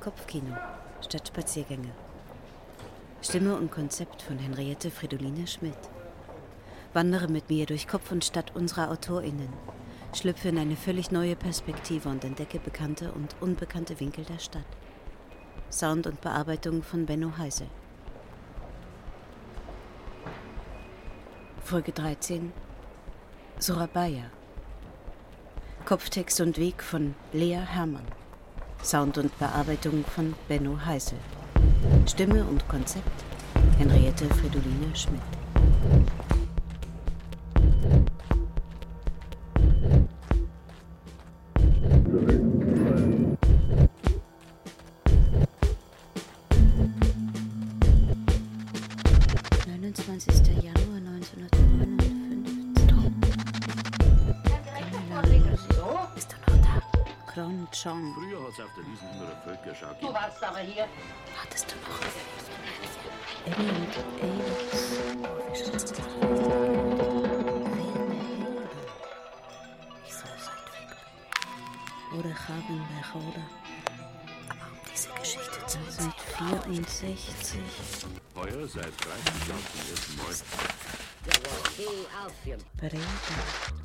Kopfkino 0.00 0.56
statt 1.02 1.28
Spaziergänge. 1.28 1.90
Stimme 3.20 3.54
und 3.54 3.70
Konzept 3.70 4.22
von 4.22 4.38
Henriette 4.38 4.90
Fridoline 4.90 5.46
Schmidt. 5.46 5.76
Wandere 6.94 7.28
mit 7.28 7.50
mir 7.50 7.66
durch 7.66 7.86
Kopf 7.86 8.10
und 8.10 8.24
Stadt 8.24 8.56
unserer 8.56 8.90
AutorInnen. 8.90 9.52
Schlüpfe 10.14 10.48
in 10.48 10.58
eine 10.58 10.76
völlig 10.76 11.10
neue 11.10 11.36
Perspektive 11.36 12.08
und 12.08 12.24
entdecke 12.24 12.58
bekannte 12.58 13.12
und 13.12 13.36
unbekannte 13.40 14.00
Winkel 14.00 14.24
der 14.24 14.38
Stadt. 14.38 14.64
Sound 15.70 16.06
und 16.06 16.22
Bearbeitung 16.22 16.82
von 16.82 17.04
Benno 17.04 17.36
Heisel. 17.36 17.68
Folge 21.62 21.92
13 21.92 22.52
Surabaya 23.58 24.30
Kopftext 25.84 26.40
und 26.40 26.56
Weg 26.56 26.82
von 26.82 27.14
Lea 27.32 27.60
Hermann. 27.60 28.19
Sound 28.82 29.18
und 29.18 29.38
Bearbeitung 29.38 30.04
von 30.04 30.34
Benno 30.48 30.78
Heisel. 30.84 31.18
Stimme 32.06 32.44
und 32.44 32.66
Konzept 32.68 33.24
Henriette 33.78 34.24
Fridoline 34.26 34.94
Schmidt. 34.94 35.20
Chong. 57.40 58.14
Früher 58.14 58.42
hat 58.42 58.52
es 58.52 58.60
auf 58.60 58.70
der 58.76 58.84
Wiesn 58.84 59.08
immer 59.14 59.24
eine 59.30 59.36
Völkerschau 59.42 59.88
gegeben. 59.94 60.06
Du 60.08 60.12
warst 60.12 60.42
aber 60.44 60.58
hier. 60.58 60.86
Wartest 61.38 61.70
du 61.70 61.76
noch 61.76 62.00
auf? 62.00 62.14
Ich 70.04 70.12
so 70.14 70.24
weit 70.24 70.36
weg 70.74 70.88
bin. 72.12 72.18
Oder 72.18 72.32
haben 72.48 72.86
bei 72.90 73.00
Roda. 73.14 73.44
Aber 74.50 74.66
um 74.66 74.76
diese 74.92 75.08
Geschichte 75.14 75.58
zu 75.66 75.78
seit 75.88 76.20
64. 76.36 77.18
Heuer 78.34 78.68
seit 78.68 78.84
30 78.84 79.48
Jahren 79.48 79.66
zum 79.72 79.80
ersten 79.90 80.16
Mal. 80.16 80.34
Breda. 82.76 83.79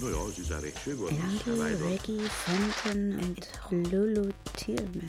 Naja, 0.00 0.16
es 0.28 0.38
ist 0.38 0.52
auch 0.52 0.62
recht 0.62 0.78
schön 0.80 0.96
geworden. 0.96 1.16
Andy, 1.46 1.84
Reggie, 1.84 2.20
Fenton 2.20 3.18
und 3.70 3.90
Lulu 3.90 4.30
Tillman. 4.54 5.06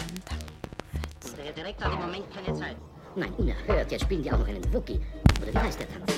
Der 1.38 1.52
Direktor 1.52 1.88
hat 1.88 1.94
im 1.94 2.00
Moment 2.00 2.31
keine 2.31 2.53
Zeit. 2.58 2.78
Nein, 3.16 3.33
unerhört. 3.33 3.92
Jetzt 3.92 4.03
spielen 4.03 4.23
die 4.23 4.31
auch 4.31 4.39
noch 4.39 4.47
einen 4.47 4.73
Wookie. 4.73 5.02
Oder 5.42 5.53
wie 5.53 5.58
heißt 5.58 5.80
der 5.80 5.89
Tanz? 5.89 6.14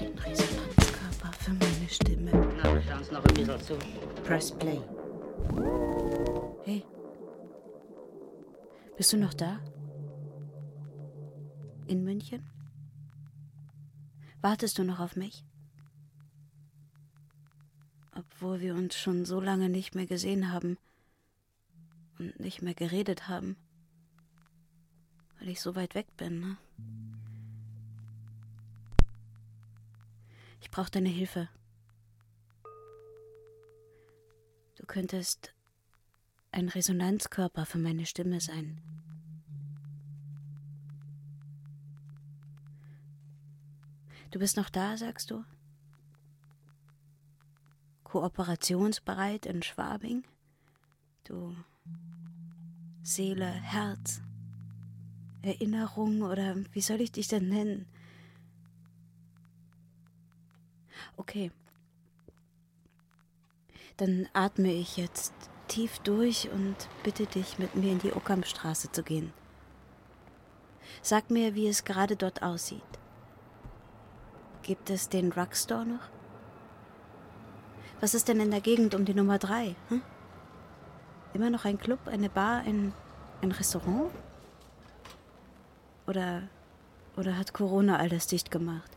Ein 0.00 0.18
Resonanzkörper 0.18 1.32
für 1.38 1.50
meine 1.50 1.88
Stimme. 1.88 2.30
Na, 2.62 2.74
wir 2.74 2.82
schauen 2.82 2.98
uns 2.98 3.10
noch 3.10 3.24
ein 3.24 3.34
bisschen 3.34 3.60
zu. 3.60 3.78
Press 4.24 4.52
Play. 4.52 4.80
Hey. 6.64 6.84
Bist 8.96 9.12
du 9.12 9.18
noch 9.18 9.34
da? 9.34 9.60
In 11.86 12.02
München? 12.02 12.48
Wartest 14.40 14.78
du 14.78 14.84
noch 14.84 15.00
auf 15.00 15.16
mich? 15.16 15.44
Obwohl 18.18 18.60
wir 18.60 18.74
uns 18.74 18.98
schon 18.98 19.24
so 19.24 19.40
lange 19.40 19.68
nicht 19.68 19.94
mehr 19.94 20.06
gesehen 20.06 20.52
haben 20.52 20.76
und 22.18 22.40
nicht 22.40 22.62
mehr 22.62 22.74
geredet 22.74 23.28
haben. 23.28 23.56
Weil 25.38 25.50
ich 25.50 25.60
so 25.60 25.76
weit 25.76 25.94
weg 25.94 26.08
bin, 26.16 26.40
ne? 26.40 26.56
Ich 30.60 30.68
brauche 30.72 30.90
deine 30.90 31.08
Hilfe. 31.08 31.48
Du 34.74 34.84
könntest 34.86 35.54
ein 36.50 36.68
Resonanzkörper 36.68 37.66
für 37.66 37.78
meine 37.78 38.04
Stimme 38.04 38.40
sein. 38.40 38.82
Du 44.32 44.40
bist 44.40 44.56
noch 44.56 44.70
da, 44.70 44.96
sagst 44.96 45.30
du? 45.30 45.44
Kooperationsbereit 48.08 49.44
in 49.44 49.62
Schwabing? 49.62 50.24
Du 51.24 51.54
Seele, 53.02 53.46
Herz, 53.46 54.22
Erinnerung 55.42 56.22
oder 56.22 56.56
wie 56.72 56.80
soll 56.80 57.02
ich 57.02 57.12
dich 57.12 57.28
denn 57.28 57.48
nennen? 57.48 57.86
Okay. 61.16 61.50
Dann 63.98 64.28
atme 64.32 64.72
ich 64.72 64.96
jetzt 64.96 65.34
tief 65.66 65.98
durch 65.98 66.48
und 66.50 66.76
bitte 67.02 67.26
dich, 67.26 67.58
mit 67.58 67.74
mir 67.74 67.92
in 67.92 67.98
die 67.98 68.14
Ockhamstraße 68.14 68.90
zu 68.90 69.02
gehen. 69.02 69.32
Sag 71.02 71.30
mir, 71.30 71.54
wie 71.54 71.68
es 71.68 71.84
gerade 71.84 72.16
dort 72.16 72.42
aussieht. 72.42 72.82
Gibt 74.62 74.88
es 74.88 75.08
den 75.08 75.30
Drugstore 75.30 75.84
noch? 75.84 76.17
Was 78.00 78.14
ist 78.14 78.28
denn 78.28 78.40
in 78.40 78.50
der 78.50 78.60
Gegend 78.60 78.94
um 78.94 79.04
die 79.04 79.14
Nummer 79.14 79.38
drei? 79.38 79.74
Hm? 79.88 80.02
Immer 81.34 81.50
noch 81.50 81.64
ein 81.64 81.78
Club, 81.78 82.00
eine 82.06 82.28
Bar, 82.28 82.60
ein, 82.60 82.92
ein 83.42 83.52
Restaurant? 83.52 84.10
Oder, 86.06 86.42
oder 87.16 87.36
hat 87.36 87.52
Corona 87.52 87.98
all 87.98 88.08
das 88.08 88.28
dicht 88.28 88.50
gemacht? 88.50 88.90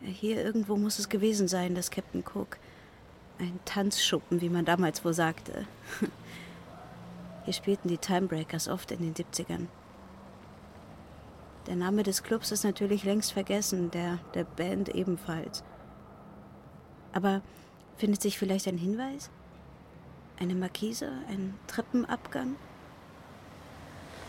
Hier 0.00 0.44
irgendwo 0.44 0.76
muss 0.76 0.98
es 0.98 1.08
gewesen 1.08 1.48
sein, 1.48 1.74
das 1.74 1.90
Captain 1.90 2.22
Cook. 2.22 2.58
Ein 3.38 3.58
Tanzschuppen, 3.64 4.40
wie 4.40 4.50
man 4.50 4.64
damals 4.64 5.04
wohl 5.04 5.14
sagte. 5.14 5.66
Hier 7.44 7.54
spielten 7.54 7.88
die 7.88 7.98
Timebreakers 7.98 8.68
oft 8.68 8.90
in 8.90 9.00
den 9.00 9.14
70ern. 9.14 9.66
Der 11.66 11.76
Name 11.76 12.02
des 12.02 12.22
Clubs 12.22 12.52
ist 12.52 12.64
natürlich 12.64 13.04
längst 13.04 13.32
vergessen, 13.32 13.90
der 13.90 14.18
der 14.34 14.44
Band 14.44 14.90
ebenfalls. 14.90 15.64
Aber 17.14 17.42
findet 17.96 18.20
sich 18.20 18.38
vielleicht 18.38 18.66
ein 18.66 18.76
Hinweis? 18.76 19.30
Eine 20.38 20.54
Markise? 20.54 21.12
Ein 21.28 21.54
Treppenabgang? 21.68 22.56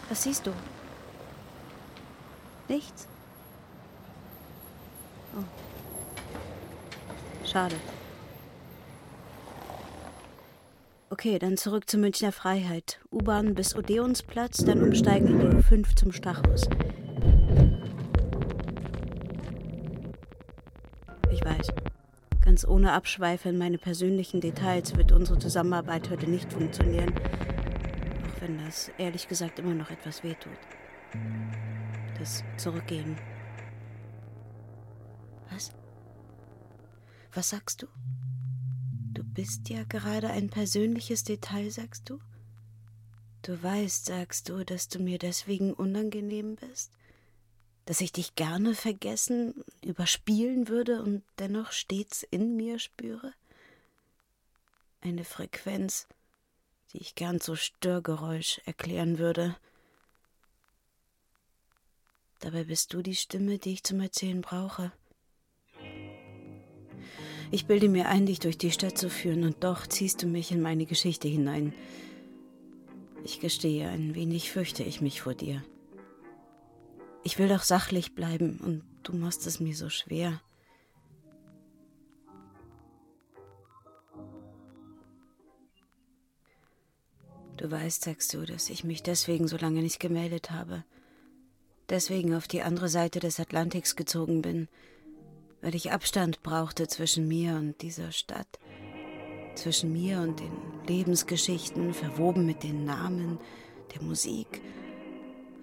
Was 0.07 0.21
siehst 0.21 0.45
du? 0.45 0.51
Nichts? 2.67 3.07
Oh. 5.35 5.43
Schade. 7.43 7.75
Okay, 11.09 11.39
dann 11.39 11.57
zurück 11.57 11.89
zur 11.89 12.01
Münchner 12.01 12.31
Freiheit. 12.31 12.99
U-Bahn 13.11 13.55
bis 13.55 13.75
Odeonsplatz, 13.75 14.63
dann 14.63 14.83
umsteigen 14.83 15.27
in 15.27 15.39
die 15.39 15.57
U5 15.57 15.95
zum 15.95 16.11
Stachus. 16.11 16.67
Ganz 22.55 22.69
ohne 22.69 22.93
Abschweife 22.93 23.49
in 23.49 23.57
meine 23.57 23.77
persönlichen 23.77 24.39
Details 24.39 24.95
wird 24.95 25.11
unsere 25.11 25.37
Zusammenarbeit 25.37 26.09
heute 26.09 26.29
nicht 26.29 26.53
funktionieren. 26.53 27.13
Auch 27.13 28.41
wenn 28.41 28.59
das 28.59 28.89
ehrlich 28.97 29.27
gesagt 29.27 29.59
immer 29.59 29.73
noch 29.73 29.89
etwas 29.89 30.23
wehtut. 30.23 30.57
Das 32.17 32.45
Zurückgehen. 32.55 33.17
Was? 35.51 35.73
Was 37.33 37.49
sagst 37.49 37.81
du? 37.81 37.87
Du 39.11 39.25
bist 39.25 39.67
ja 39.67 39.83
gerade 39.83 40.29
ein 40.29 40.49
persönliches 40.49 41.25
Detail, 41.25 41.69
sagst 41.69 42.09
du? 42.09 42.19
Du 43.41 43.61
weißt, 43.61 44.05
sagst 44.05 44.47
du, 44.47 44.63
dass 44.63 44.87
du 44.87 44.99
mir 44.99 45.17
deswegen 45.17 45.73
unangenehm 45.73 46.55
bist? 46.55 46.93
Dass 47.85 48.01
ich 48.01 48.11
dich 48.11 48.35
gerne 48.35 48.73
vergessen, 48.73 49.63
überspielen 49.83 50.67
würde 50.67 51.01
und 51.03 51.23
dennoch 51.39 51.71
stets 51.71 52.23
in 52.23 52.55
mir 52.55 52.79
spüre? 52.79 53.33
Eine 55.01 55.23
Frequenz, 55.23 56.07
die 56.93 56.97
ich 56.97 57.15
gern 57.15 57.39
zu 57.39 57.55
Störgeräusch 57.55 58.59
erklären 58.65 59.19
würde. 59.19 59.55
Dabei 62.39 62.63
bist 62.63 62.93
du 62.93 63.01
die 63.01 63.15
Stimme, 63.15 63.59
die 63.59 63.73
ich 63.73 63.83
zum 63.83 63.99
Erzählen 63.99 64.41
brauche. 64.41 64.91
Ich 67.51 67.67
bilde 67.67 67.89
mir 67.89 68.09
ein, 68.09 68.25
dich 68.25 68.39
durch 68.39 68.57
die 68.57 68.71
Stadt 68.71 68.97
zu 68.97 69.09
führen, 69.09 69.43
und 69.43 69.63
doch 69.63 69.85
ziehst 69.85 70.23
du 70.23 70.27
mich 70.27 70.51
in 70.51 70.61
meine 70.61 70.85
Geschichte 70.85 71.27
hinein. 71.27 71.73
Ich 73.23 73.39
gestehe, 73.39 73.87
ein 73.89 74.15
wenig 74.15 74.51
fürchte 74.51 74.83
ich 74.83 75.01
mich 75.01 75.21
vor 75.21 75.35
dir. 75.35 75.63
Ich 77.25 77.39
will 77.39 77.47
doch 77.47 77.63
sachlich 77.63 78.13
bleiben 78.13 78.59
und 78.63 78.83
du 79.01 79.17
machst 79.17 79.47
es 79.47 79.59
mir 79.59 79.75
so 79.75 79.89
schwer. 79.89 80.39
Du 87.57 87.71
weißt, 87.71 88.03
sagst 88.03 88.31
du, 88.35 88.45
dass 88.45 88.69
ich 88.69 88.83
mich 88.83 89.01
deswegen 89.01 89.47
so 89.47 89.57
lange 89.57 89.81
nicht 89.81 89.99
gemeldet 89.99 90.51
habe. 90.51 90.83
Deswegen 91.89 92.35
auf 92.35 92.47
die 92.47 92.61
andere 92.61 92.89
Seite 92.89 93.19
des 93.19 93.39
Atlantiks 93.39 93.95
gezogen 93.95 94.43
bin, 94.43 94.67
weil 95.61 95.73
ich 95.73 95.91
Abstand 95.91 96.43
brauchte 96.43 96.87
zwischen 96.87 97.27
mir 97.27 97.55
und 97.55 97.81
dieser 97.81 98.11
Stadt, 98.11 98.59
zwischen 99.55 99.91
mir 99.91 100.19
und 100.19 100.41
den 100.41 100.53
Lebensgeschichten, 100.85 101.95
verwoben 101.95 102.45
mit 102.45 102.61
den 102.61 102.85
Namen, 102.85 103.39
der 103.95 104.03
Musik 104.03 104.61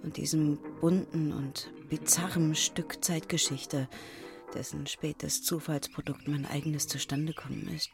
und 0.03 0.17
diesem 0.17 0.59
bunten 0.81 1.33
und 1.33 1.71
bizarren 1.89 2.55
Stück 2.55 3.05
Zeitgeschichte, 3.05 3.89
dessen 4.55 4.87
spätes 4.87 5.43
Zufallsprodukt 5.43 6.29
mein 6.29 6.47
eigenes 6.47 6.89
Zustandekommen 6.89 7.69
ist. 7.69 7.91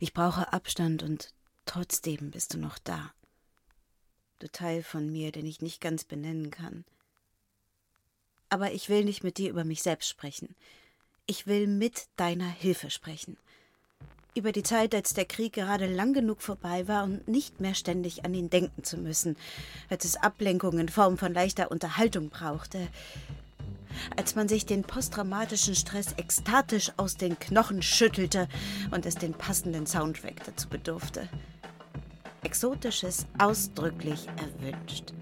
Ich 0.00 0.12
brauche 0.12 0.52
Abstand 0.52 1.02
und 1.02 1.32
trotzdem 1.64 2.30
bist 2.30 2.52
du 2.52 2.58
noch 2.58 2.78
da. 2.78 3.14
Du 4.38 4.50
Teil 4.50 4.82
von 4.82 5.10
mir, 5.10 5.32
den 5.32 5.46
ich 5.46 5.62
nicht 5.62 5.80
ganz 5.80 6.04
benennen 6.04 6.50
kann. 6.50 6.84
Aber 8.50 8.72
ich 8.72 8.88
will 8.88 9.04
nicht 9.04 9.24
mit 9.24 9.38
dir 9.38 9.48
über 9.48 9.64
mich 9.64 9.82
selbst 9.82 10.08
sprechen. 10.10 10.54
Ich 11.26 11.46
will 11.46 11.66
mit 11.66 12.08
deiner 12.16 12.48
Hilfe 12.48 12.90
sprechen. 12.90 13.38
Über 14.34 14.52
die 14.52 14.62
Zeit, 14.62 14.94
als 14.94 15.14
der 15.14 15.24
Krieg 15.24 15.54
gerade 15.54 15.86
lang 15.86 16.12
genug 16.12 16.42
vorbei 16.42 16.86
war 16.86 17.04
und 17.04 17.26
nicht 17.26 17.60
mehr 17.60 17.74
ständig 17.74 18.26
an 18.26 18.34
ihn 18.34 18.50
denken 18.50 18.84
zu 18.84 18.98
müssen, 18.98 19.36
als 19.88 20.04
es 20.04 20.16
Ablenkung 20.16 20.78
in 20.78 20.90
Form 20.90 21.16
von 21.16 21.32
leichter 21.32 21.70
Unterhaltung 21.70 22.28
brauchte, 22.28 22.88
als 24.18 24.34
man 24.34 24.48
sich 24.48 24.66
den 24.66 24.82
posttraumatischen 24.82 25.74
Stress 25.74 26.12
ekstatisch 26.18 26.92
aus 26.98 27.16
den 27.16 27.38
Knochen 27.38 27.80
schüttelte 27.80 28.46
und 28.90 29.06
es 29.06 29.14
den 29.14 29.32
passenden 29.32 29.86
Soundtrack 29.86 30.44
dazu 30.44 30.68
bedurfte. 30.68 31.26
Exotisches 32.42 33.24
ausdrücklich 33.38 34.26
erwünscht. 34.36 35.14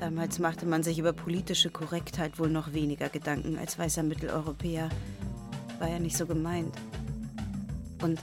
Damals 0.00 0.38
machte 0.38 0.66
man 0.66 0.82
sich 0.82 0.98
über 0.98 1.12
politische 1.12 1.70
Korrektheit 1.70 2.38
wohl 2.38 2.50
noch 2.50 2.72
weniger 2.72 3.08
Gedanken 3.08 3.58
als 3.58 3.78
weißer 3.78 4.02
Mitteleuropäer. 4.02 4.90
War 5.78 5.88
ja 5.88 5.98
nicht 5.98 6.16
so 6.16 6.26
gemeint. 6.26 6.74
Und 8.02 8.20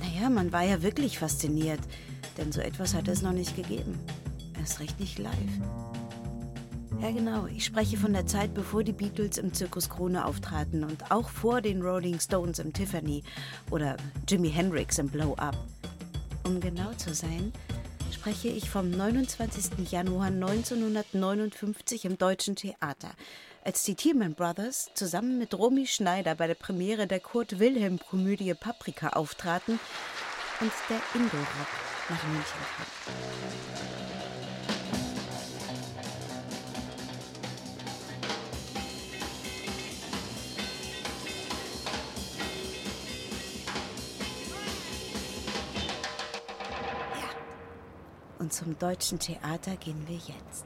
naja, 0.00 0.30
man 0.30 0.52
war 0.52 0.62
ja 0.62 0.82
wirklich 0.82 1.18
fasziniert, 1.18 1.80
denn 2.38 2.50
so 2.50 2.60
etwas 2.60 2.94
hatte 2.94 3.10
es 3.10 3.22
noch 3.22 3.32
nicht 3.32 3.56
gegeben. 3.56 3.98
Erst 4.58 4.80
recht 4.80 4.98
nicht 4.98 5.18
live. 5.18 5.34
Ja, 7.00 7.12
genau. 7.12 7.46
Ich 7.46 7.64
spreche 7.64 7.96
von 7.96 8.12
der 8.12 8.26
Zeit, 8.26 8.54
bevor 8.54 8.82
die 8.82 8.92
Beatles 8.92 9.38
im 9.38 9.52
Zirkus 9.52 9.88
Krone 9.88 10.24
auftraten 10.24 10.82
und 10.82 11.10
auch 11.12 11.28
vor 11.28 11.60
den 11.60 11.80
Rolling 11.80 12.18
Stones 12.18 12.58
im 12.58 12.72
Tiffany 12.72 13.22
oder 13.70 13.96
Jimi 14.26 14.50
Hendrix 14.50 14.98
im 14.98 15.08
Blow 15.08 15.34
Up. 15.34 15.56
Um 16.44 16.58
genau 16.58 16.92
zu 16.94 17.14
sein, 17.14 17.52
spreche 18.12 18.48
ich 18.48 18.70
vom 18.70 18.90
29. 18.90 19.90
Januar 19.90 20.26
1959 20.26 22.04
im 22.04 22.18
Deutschen 22.18 22.56
Theater, 22.56 23.10
als 23.64 23.84
die 23.84 23.94
Tiemann 23.94 24.34
Brothers 24.34 24.90
zusammen 24.94 25.38
mit 25.38 25.54
Romy 25.54 25.86
Schneider 25.86 26.34
bei 26.34 26.46
der 26.46 26.54
Premiere 26.54 27.06
der 27.06 27.20
Kurt-Wilhelm-Komödie 27.20 28.54
Paprika 28.54 29.10
auftraten 29.10 29.78
und 30.60 30.72
der 30.88 31.00
Indo-Rock 31.14 31.48
nach 32.08 32.22
München 32.24 32.60
kam. 32.76 34.17
Und 48.48 48.54
zum 48.54 48.78
Deutschen 48.78 49.18
Theater 49.18 49.76
gehen 49.76 50.02
wir 50.06 50.16
jetzt. 50.16 50.64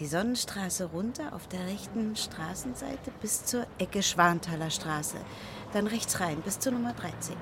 Die 0.00 0.06
Sonnenstraße 0.06 0.86
runter 0.86 1.36
auf 1.36 1.46
der 1.46 1.64
rechten 1.64 2.16
Straßenseite 2.16 3.12
bis 3.20 3.44
zur 3.44 3.64
Ecke 3.78 4.02
Schwanthaler 4.02 4.70
Straße. 4.70 5.16
Dann 5.72 5.86
rechts 5.86 6.18
rein 6.18 6.42
bis 6.42 6.58
zur 6.58 6.72
Nummer 6.72 6.94
13. 6.94 7.36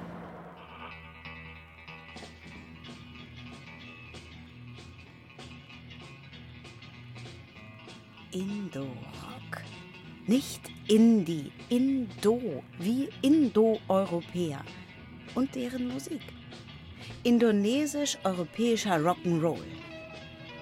Indo-Rock. 8.32 9.62
Nicht 10.26 10.60
Indie, 10.88 11.52
Indo, 11.70 12.62
wie 12.78 13.08
Indo-Europäer. 13.22 14.60
Und 15.34 15.55
deren 15.55 15.88
Musik 15.88 16.20
indonesisch-europäischer 17.22 18.96
Rock'n'Roll. 18.98 19.64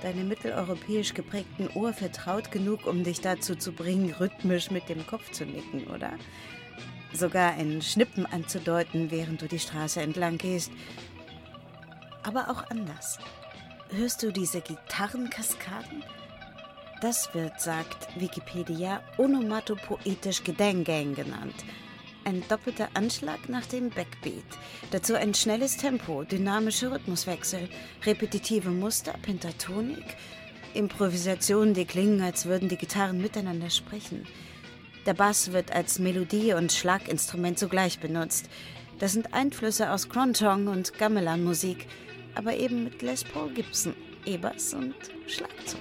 Deine 0.02 0.24
mitteleuropäisch 0.24 1.14
geprägten 1.14 1.68
Ohr 1.74 1.92
vertraut 1.92 2.50
genug, 2.50 2.86
um 2.86 3.04
dich 3.04 3.20
dazu 3.20 3.54
zu 3.54 3.72
bringen, 3.72 4.12
rhythmisch 4.12 4.70
mit 4.70 4.88
dem 4.88 5.06
Kopf 5.06 5.30
zu 5.30 5.44
nicken, 5.44 5.86
oder? 5.86 6.12
Sogar 7.12 7.52
einen 7.54 7.82
Schnippen 7.82 8.26
anzudeuten, 8.26 9.10
während 9.10 9.42
du 9.42 9.46
die 9.46 9.58
Straße 9.58 10.00
entlang 10.00 10.38
gehst. 10.38 10.72
Aber 12.22 12.50
auch 12.50 12.68
anders. 12.70 13.18
Hörst 13.90 14.22
du 14.22 14.32
diese 14.32 14.60
Gitarrenkaskaden? 14.60 16.02
Das 17.00 17.32
wird, 17.34 17.60
sagt 17.60 18.08
Wikipedia, 18.20 19.02
onomatopoetisch 19.18 20.42
Gedengang 20.44 21.14
genannt– 21.14 21.56
ein 22.24 22.42
doppelter 22.48 22.88
Anschlag 22.94 23.48
nach 23.48 23.66
dem 23.66 23.90
Backbeat. 23.90 24.44
Dazu 24.90 25.14
ein 25.14 25.34
schnelles 25.34 25.76
Tempo, 25.76 26.24
dynamische 26.24 26.90
Rhythmuswechsel, 26.90 27.69
repetitive 28.04 28.70
Muster, 28.70 29.14
Pentatonik, 29.22 30.16
Improvisationen, 30.74 31.74
die 31.74 31.84
klingen, 31.84 32.22
als 32.22 32.46
würden 32.46 32.69
die 32.69 32.78
Gitarren 32.78 33.20
miteinander 33.20 33.70
sprechen. 33.70 34.26
Der 35.06 35.14
Bass 35.14 35.52
wird 35.52 35.72
als 35.72 35.98
Melodie 35.98 36.52
und 36.54 36.72
Schlaginstrument 36.72 37.58
zugleich 37.58 37.98
benutzt. 37.98 38.48
Das 38.98 39.12
sind 39.12 39.34
Einflüsse 39.34 39.91
aus 39.91 40.08
Crontong 40.08 40.69
und 40.69 40.96
Gamelan-Musik, 40.96 41.86
aber 42.34 42.55
eben 42.55 42.84
mit 42.84 43.02
Les 43.02 43.24
Paul 43.24 43.50
Gibson, 43.52 43.94
E-Bass 44.24 44.74
und 44.74 44.94
Schlagzeug. 45.26 45.81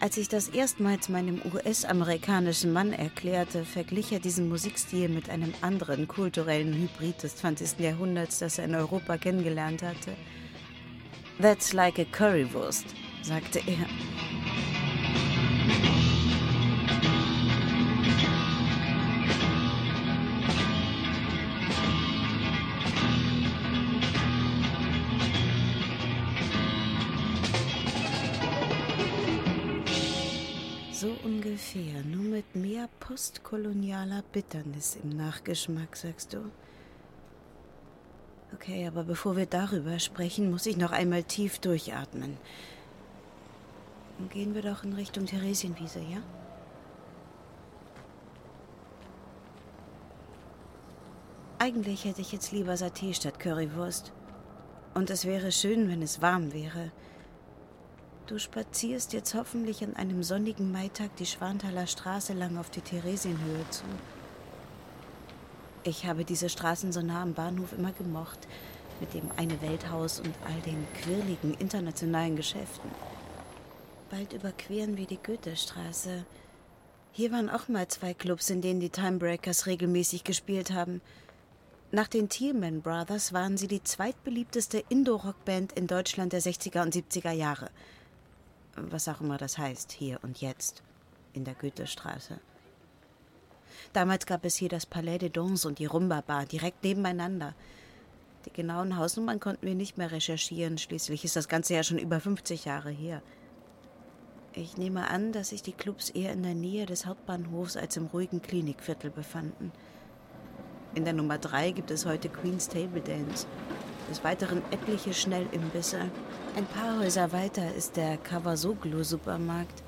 Als 0.00 0.16
ich 0.16 0.28
das 0.28 0.48
erstmals 0.48 1.08
meinem 1.08 1.42
US-amerikanischen 1.52 2.72
Mann 2.72 2.92
erklärte, 2.92 3.64
verglich 3.64 4.12
er 4.12 4.20
diesen 4.20 4.48
Musikstil 4.48 5.08
mit 5.08 5.28
einem 5.28 5.52
anderen 5.60 6.06
kulturellen 6.06 6.72
Hybrid 6.72 7.20
des 7.24 7.34
20. 7.36 7.80
Jahrhunderts, 7.80 8.38
das 8.38 8.58
er 8.58 8.66
in 8.66 8.76
Europa 8.76 9.16
kennengelernt 9.16 9.82
hatte. 9.82 10.14
That's 11.40 11.72
like 11.72 11.98
a 11.98 12.04
Currywurst, 12.04 12.86
sagte 13.22 13.58
er. 13.66 13.86
Postkolonialer 33.18 34.22
Bitternis 34.30 34.96
im 35.02 35.08
Nachgeschmack, 35.08 35.96
sagst 35.96 36.34
du? 36.34 36.52
Okay, 38.54 38.86
aber 38.86 39.02
bevor 39.02 39.36
wir 39.36 39.46
darüber 39.46 39.98
sprechen, 39.98 40.52
muss 40.52 40.66
ich 40.66 40.76
noch 40.76 40.92
einmal 40.92 41.24
tief 41.24 41.58
durchatmen. 41.58 42.36
Dann 44.18 44.28
gehen 44.28 44.54
wir 44.54 44.62
doch 44.62 44.84
in 44.84 44.92
Richtung 44.92 45.26
Theresienwiese, 45.26 45.98
ja? 45.98 46.18
Eigentlich 51.58 52.04
hätte 52.04 52.20
ich 52.20 52.30
jetzt 52.30 52.52
lieber 52.52 52.74
Saté 52.74 53.12
statt 53.14 53.40
Currywurst. 53.40 54.12
Und 54.94 55.10
es 55.10 55.24
wäre 55.24 55.50
schön, 55.50 55.88
wenn 55.88 56.02
es 56.02 56.22
warm 56.22 56.52
wäre. 56.52 56.92
Du 58.28 58.38
spazierst 58.38 59.14
jetzt 59.14 59.34
hoffentlich 59.34 59.82
an 59.82 59.96
einem 59.96 60.22
sonnigen 60.22 60.70
Maitag 60.70 61.16
die 61.16 61.24
Schwanthaler 61.24 61.86
Straße 61.86 62.34
lang 62.34 62.58
auf 62.58 62.68
die 62.68 62.82
Theresienhöhe 62.82 63.64
zu. 63.70 63.84
Ich 65.82 66.04
habe 66.04 66.26
diese 66.26 66.50
Straßen 66.50 66.92
so 66.92 67.00
nah 67.00 67.22
am 67.22 67.32
Bahnhof 67.32 67.72
immer 67.72 67.92
gemocht, 67.92 68.40
mit 69.00 69.14
dem 69.14 69.30
eine 69.38 69.62
Welthaus 69.62 70.20
und 70.20 70.34
all 70.44 70.60
den 70.60 70.86
quirligen 71.00 71.54
internationalen 71.54 72.36
Geschäften. 72.36 72.90
Bald 74.10 74.34
überqueren 74.34 74.98
wir 74.98 75.06
die 75.06 75.16
Goethestraße. 75.16 76.26
Hier 77.12 77.32
waren 77.32 77.48
auch 77.48 77.68
mal 77.68 77.88
zwei 77.88 78.12
Clubs, 78.12 78.50
in 78.50 78.60
denen 78.60 78.80
die 78.80 78.90
Timebreakers 78.90 79.64
regelmäßig 79.64 80.24
gespielt 80.24 80.70
haben. 80.70 81.00
Nach 81.92 82.08
den 82.08 82.28
Thielman 82.28 82.82
Brothers 82.82 83.32
waren 83.32 83.56
sie 83.56 83.68
die 83.68 83.82
zweitbeliebteste 83.82 84.84
Indo-Rock-Band 84.90 85.72
in 85.72 85.86
Deutschland 85.86 86.34
der 86.34 86.42
60er 86.42 86.82
und 86.82 86.94
70er 86.94 87.32
Jahre– 87.32 87.70
was 88.90 89.08
auch 89.08 89.20
immer 89.20 89.38
das 89.38 89.58
heißt, 89.58 89.92
hier 89.92 90.18
und 90.22 90.40
jetzt, 90.40 90.82
in 91.32 91.44
der 91.44 91.54
Goethestraße. 91.54 92.40
Damals 93.92 94.26
gab 94.26 94.44
es 94.44 94.56
hier 94.56 94.68
das 94.68 94.86
Palais 94.86 95.18
de 95.18 95.28
Dons 95.28 95.64
und 95.64 95.78
die 95.78 95.86
Rumba 95.86 96.20
Bar 96.20 96.46
direkt 96.46 96.84
nebeneinander. 96.84 97.54
Die 98.44 98.52
genauen 98.52 98.96
Hausnummern 98.96 99.40
konnten 99.40 99.66
wir 99.66 99.74
nicht 99.74 99.98
mehr 99.98 100.10
recherchieren, 100.10 100.78
schließlich 100.78 101.24
ist 101.24 101.36
das 101.36 101.48
Ganze 101.48 101.74
ja 101.74 101.82
schon 101.82 101.98
über 101.98 102.20
50 102.20 102.64
Jahre 102.64 102.90
her. 102.90 103.22
Ich 104.54 104.76
nehme 104.76 105.08
an, 105.08 105.32
dass 105.32 105.50
sich 105.50 105.62
die 105.62 105.72
Clubs 105.72 106.10
eher 106.10 106.32
in 106.32 106.42
der 106.42 106.54
Nähe 106.54 106.86
des 106.86 107.06
Hauptbahnhofs 107.06 107.76
als 107.76 107.96
im 107.96 108.06
ruhigen 108.06 108.42
Klinikviertel 108.42 109.10
befanden. 109.10 109.72
In 110.94 111.04
der 111.04 111.12
Nummer 111.12 111.38
3 111.38 111.72
gibt 111.72 111.90
es 111.90 112.06
heute 112.06 112.28
Queen's 112.28 112.68
Table 112.68 113.00
Dance, 113.00 113.46
des 114.08 114.24
Weiteren 114.24 114.62
etliche 114.70 115.12
Schnellimbisse. 115.12 116.10
Ein 116.56 116.66
paar 116.66 116.98
Häuser 116.98 117.32
weiter 117.32 117.74
ist 117.74 117.96
der 117.96 118.16
Kawasoglu-Supermarkt. 118.16 119.82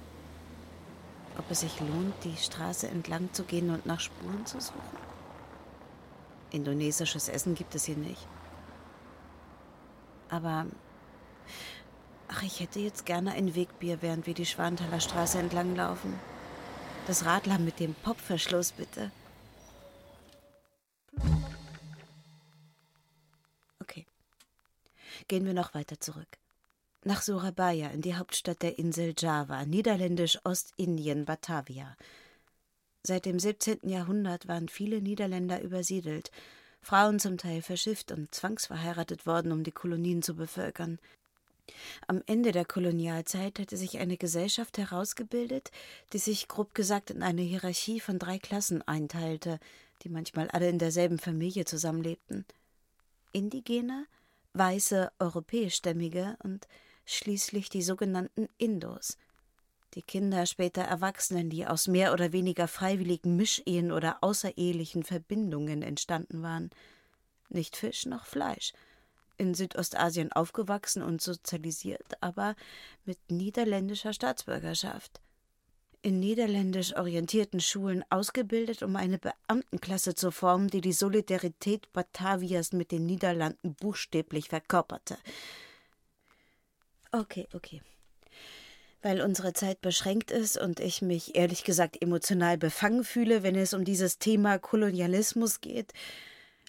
Ob 1.39 1.51
es 1.51 1.61
sich 1.61 1.81
lohnt, 1.81 2.15
die 2.25 2.37
Straße 2.37 2.89
entlang 2.89 3.33
zu 3.33 3.45
gehen 3.45 3.71
und 3.71 3.87
nach 3.87 4.01
Spuren 4.01 4.45
zu 4.45 4.61
suchen? 4.61 4.81
Indonesisches 6.51 7.29
Essen 7.29 7.55
gibt 7.55 7.75
es 7.75 7.85
hier 7.85 7.97
nicht. 7.97 8.27
Aber 10.29 10.67
ach, 12.29 12.43
ich 12.43 12.61
hätte 12.61 12.81
jetzt 12.81 13.07
gerne 13.07 13.33
ein 13.33 13.55
Wegbier, 13.55 14.03
während 14.03 14.27
wir 14.27 14.35
die 14.35 14.47
Schwanthaler 14.47 15.01
Straße 15.01 15.39
entlang 15.39 15.75
laufen. 15.77 16.15
Das 17.07 17.25
Radler 17.25 17.59
mit 17.59 17.81
dem 17.81 17.95
Popverschluss, 17.95 18.73
bitte. 18.73 19.11
Gehen 25.31 25.47
wir 25.47 25.55
noch 25.55 25.75
weiter 25.75 26.01
zurück. 26.01 26.39
Nach 27.05 27.23
Surabaya 27.23 27.91
in 27.91 28.03
die 28.03 28.17
Hauptstadt 28.17 28.63
der 28.63 28.81
Insel 28.81 29.15
Java, 29.17 29.65
niederländisch 29.65 30.41
Ostindien, 30.45 31.25
Batavia. 31.25 31.97
Seit 33.05 33.27
dem 33.27 33.39
17. 33.39 33.89
Jahrhundert 33.89 34.49
waren 34.49 34.69
viele 34.69 35.01
Niederländer 35.01 35.63
übersiedelt, 35.63 36.33
Frauen 36.83 37.21
zum 37.21 37.39
Teil 37.39 37.63
verschifft 37.63 38.11
und 38.11 38.35
zwangsverheiratet 38.35 39.25
worden, 39.25 39.53
um 39.53 39.63
die 39.63 39.71
Kolonien 39.71 40.21
zu 40.21 40.35
bevölkern. 40.35 40.99
Am 42.09 42.25
Ende 42.27 42.51
der 42.51 42.65
Kolonialzeit 42.65 43.61
hatte 43.61 43.77
sich 43.77 43.99
eine 43.99 44.17
Gesellschaft 44.17 44.79
herausgebildet, 44.79 45.71
die 46.13 46.19
sich 46.19 46.49
grob 46.49 46.75
gesagt 46.75 47.11
in 47.11 47.23
eine 47.23 47.43
Hierarchie 47.43 48.01
von 48.01 48.19
drei 48.19 48.41
Klassen 48.41 48.83
einteilte, 48.83 49.61
die 50.03 50.09
manchmal 50.09 50.51
alle 50.51 50.69
in 50.69 50.81
derselben 50.81 51.21
Familie 51.21 51.67
zusammenlebten. 51.67 52.45
Indigene, 53.31 54.07
weiße 54.55 55.13
europäischstämmige 55.19 56.37
und 56.43 56.67
schließlich 57.05 57.69
die 57.69 57.83
sogenannten 57.83 58.49
Indos. 58.59 59.17
Die 59.95 60.03
Kinder 60.03 60.47
später 60.47 60.83
Erwachsenen, 60.83 61.51
die 61.51 61.67
aus 61.67 61.89
mehr 61.89 62.13
oder 62.13 62.33
weniger 62.33 62.69
freiwilligen 62.69 63.37
Mischehen 63.37 63.91
oder 63.91 64.19
außerehelichen 64.23 65.03
Verbindungen 65.03 65.83
entstanden 65.83 66.43
waren. 66.43 66.71
Nicht 67.49 67.77
Fisch 67.77 68.07
noch 68.07 68.27
Fleisch. 68.27 68.73
In 69.37 69.55
Südostasien 69.55 70.31
aufgewachsen 70.33 71.03
und 71.03 71.21
sozialisiert, 71.21 72.23
aber 72.23 72.55
mit 73.05 73.19
niederländischer 73.31 74.13
Staatsbürgerschaft 74.13 75.21
in 76.03 76.19
niederländisch 76.19 76.97
orientierten 76.97 77.61
Schulen 77.61 78.05
ausgebildet, 78.11 78.83
um 78.83 78.97
eine 78.97 79.19
Beamtenklasse 79.19 80.15
zu 80.15 80.31
formen, 80.31 80.69
die 80.69 80.81
die 80.81 80.93
Solidarität 80.93 81.93
Batavias 81.93 82.73
mit 82.73 82.91
den 82.91 83.07
Niederlanden 83.07 83.75
buchstäblich 83.75 84.49
verkörperte. 84.49 85.19
Okay, 87.13 87.47
okay. 87.55 87.83
Weil 89.03 89.21
unsere 89.21 89.53
Zeit 89.53 89.81
beschränkt 89.81 90.31
ist 90.31 90.59
und 90.59 90.81
ich 90.81 91.03
mich 91.03 91.35
ehrlich 91.35 91.65
gesagt 91.65 92.01
emotional 92.01 92.59
befangen 92.59 93.05
fühle, 93.05 93.43
wenn 93.43 93.57
es 93.57 93.75
um 93.75 93.85
dieses 93.85 94.19
Thema 94.19 94.59
Kolonialismus 94.59 95.61
geht, 95.61 95.93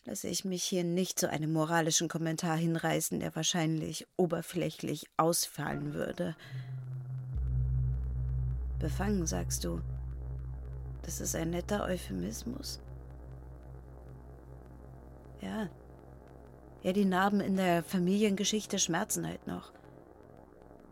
lasse 0.06 0.28
ich 0.28 0.46
mich 0.46 0.64
hier 0.64 0.84
nicht 0.84 1.20
zu 1.20 1.30
einem 1.30 1.54
moralischen 1.54 2.08
Kommentar 2.08 2.58
hinreißen, 2.58 3.20
der 3.20 3.36
wahrscheinlich 3.36 4.08
oberflächlich 4.18 5.08
ausfallen 5.18 5.94
würde. 5.94 6.36
Befangen, 8.82 9.28
sagst 9.28 9.64
du. 9.64 9.80
Das 11.04 11.22
ist 11.22 11.36
ein 11.36 11.52
netter 11.52 11.84
Euphemismus. 11.84 12.80
Ja. 15.40 15.70
Ja, 16.82 16.92
die 16.92 17.06
Narben 17.06 17.42
in 17.42 17.58
der 17.58 17.84
Familiengeschichte 17.84 18.80
schmerzen 18.80 19.28
halt 19.28 19.46
noch. 19.46 19.72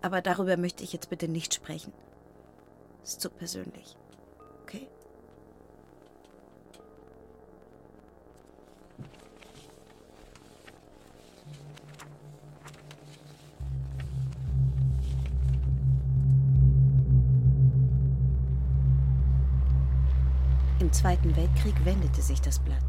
Aber 0.02 0.22
darüber 0.22 0.56
möchte 0.56 0.84
ich 0.84 0.94
jetzt 0.94 1.10
bitte 1.10 1.28
nicht 1.28 1.56
sprechen. 1.56 1.92
Ist 3.04 3.22
zu 3.22 3.30
persönlich. 3.32 3.98
Zweiten 21.00 21.34
Weltkrieg 21.38 21.86
wendete 21.86 22.22
sich 22.22 22.42
das 22.42 22.60
Blatt. 22.60 22.84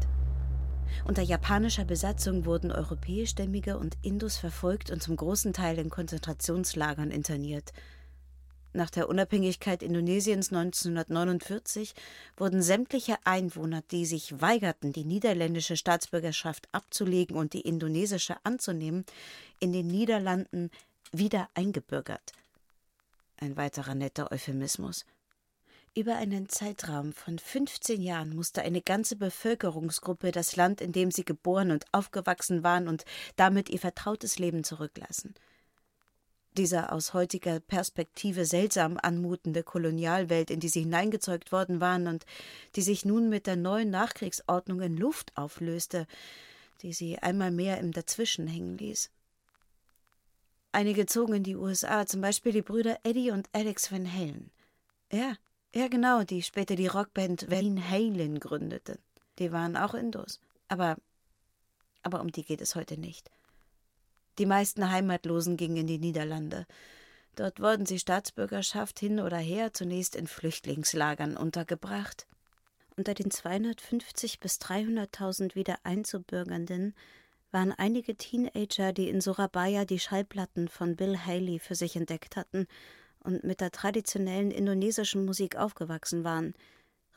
Unter 1.05 1.21
japanischer 1.21 1.85
Besatzung 1.85 2.43
wurden 2.43 2.69
europäischstämmige 2.69 3.77
und 3.77 3.97
Indus 4.01 4.35
verfolgt 4.35 4.91
und 4.91 5.01
zum 5.01 5.15
großen 5.15 5.53
Teil 5.53 5.79
in 5.79 5.89
Konzentrationslagern 5.89 7.09
interniert. 7.09 7.71
Nach 8.73 8.89
der 8.89 9.07
Unabhängigkeit 9.07 9.81
Indonesiens 9.81 10.51
1949 10.51 11.95
wurden 12.35 12.61
sämtliche 12.61 13.15
Einwohner, 13.23 13.81
die 13.91 14.05
sich 14.05 14.41
weigerten, 14.41 14.91
die 14.91 15.05
niederländische 15.05 15.77
Staatsbürgerschaft 15.77 16.67
abzulegen 16.73 17.37
und 17.37 17.53
die 17.53 17.61
indonesische 17.61 18.35
anzunehmen, 18.43 19.05
in 19.61 19.71
den 19.71 19.87
Niederlanden 19.87 20.69
wieder 21.13 21.47
eingebürgert. 21.53 22.33
Ein 23.37 23.55
weiterer 23.55 23.95
netter 23.95 24.33
Euphemismus. 24.33 25.05
Über 25.93 26.15
einen 26.15 26.47
Zeitraum 26.47 27.11
von 27.11 27.37
15 27.37 28.01
Jahren 28.01 28.33
musste 28.33 28.61
eine 28.61 28.81
ganze 28.81 29.17
Bevölkerungsgruppe 29.17 30.31
das 30.31 30.55
Land, 30.55 30.79
in 30.79 30.93
dem 30.93 31.11
sie 31.11 31.25
geboren 31.25 31.69
und 31.69 31.83
aufgewachsen 31.91 32.63
waren 32.63 32.87
und 32.87 33.03
damit 33.35 33.69
ihr 33.69 33.79
vertrautes 33.79 34.39
Leben 34.39 34.63
zurücklassen. 34.63 35.35
Diese 36.55 36.93
aus 36.93 37.13
heutiger 37.13 37.59
Perspektive 37.59 38.45
seltsam 38.45 38.97
anmutende 39.01 39.63
Kolonialwelt, 39.63 40.49
in 40.49 40.61
die 40.61 40.69
sie 40.69 40.81
hineingezeugt 40.81 41.51
worden 41.51 41.81
waren 41.81 42.07
und 42.07 42.25
die 42.77 42.81
sich 42.81 43.03
nun 43.03 43.27
mit 43.27 43.45
der 43.45 43.57
neuen 43.57 43.89
Nachkriegsordnung 43.89 44.79
in 44.79 44.95
Luft 44.95 45.35
auflöste, 45.35 46.07
die 46.83 46.93
sie 46.93 47.19
einmal 47.19 47.51
mehr 47.51 47.79
im 47.79 47.91
Dazwischen 47.91 48.47
hängen 48.47 48.77
ließ. 48.77 49.11
Einige 50.71 51.05
zogen 51.05 51.33
in 51.33 51.43
die 51.43 51.57
USA, 51.57 52.05
zum 52.05 52.21
Beispiel 52.21 52.53
die 52.53 52.61
Brüder 52.61 52.97
Eddie 53.03 53.31
und 53.31 53.49
Alex 53.51 53.91
Van 53.91 54.11
Halen. 54.11 54.51
Ja, 55.11 55.35
ja, 55.73 55.87
genau, 55.87 56.23
die 56.23 56.43
später 56.43 56.75
die 56.75 56.87
Rockband 56.87 57.49
Van 57.49 57.89
Halen 57.89 58.39
gründeten. 58.39 58.97
Die 59.39 59.51
waren 59.51 59.77
auch 59.77 59.93
Indos. 59.93 60.41
Aber, 60.67 60.97
aber 62.03 62.19
um 62.19 62.31
die 62.31 62.43
geht 62.43 62.61
es 62.61 62.75
heute 62.75 62.99
nicht. 62.99 63.31
Die 64.37 64.45
meisten 64.45 64.91
Heimatlosen 64.91 65.55
gingen 65.55 65.77
in 65.77 65.87
die 65.87 65.99
Niederlande. 65.99 66.65
Dort 67.35 67.61
wurden 67.61 67.85
sie 67.85 67.99
Staatsbürgerschaft 67.99 68.99
hin 68.99 69.21
oder 69.21 69.37
her 69.37 69.71
zunächst 69.71 70.15
in 70.15 70.27
Flüchtlingslagern 70.27 71.37
untergebracht. 71.37 72.27
Unter 72.97 73.13
den 73.13 73.31
250 73.31 74.41
bis 74.41 74.57
300.000 74.59 75.55
wieder 75.55 75.77
Einzubürgernden 75.83 76.93
waren 77.51 77.71
einige 77.71 78.15
Teenager, 78.17 78.91
die 78.91 79.07
in 79.07 79.21
Surabaya 79.21 79.85
die 79.85 79.99
Schallplatten 79.99 80.67
von 80.67 80.97
Bill 80.97 81.17
Haley 81.17 81.59
für 81.59 81.75
sich 81.75 81.95
entdeckt 81.95 82.35
hatten 82.35 82.67
und 83.23 83.43
mit 83.43 83.61
der 83.61 83.71
traditionellen 83.71 84.51
indonesischen 84.51 85.25
Musik 85.25 85.55
aufgewachsen 85.55 86.23
waren, 86.23 86.53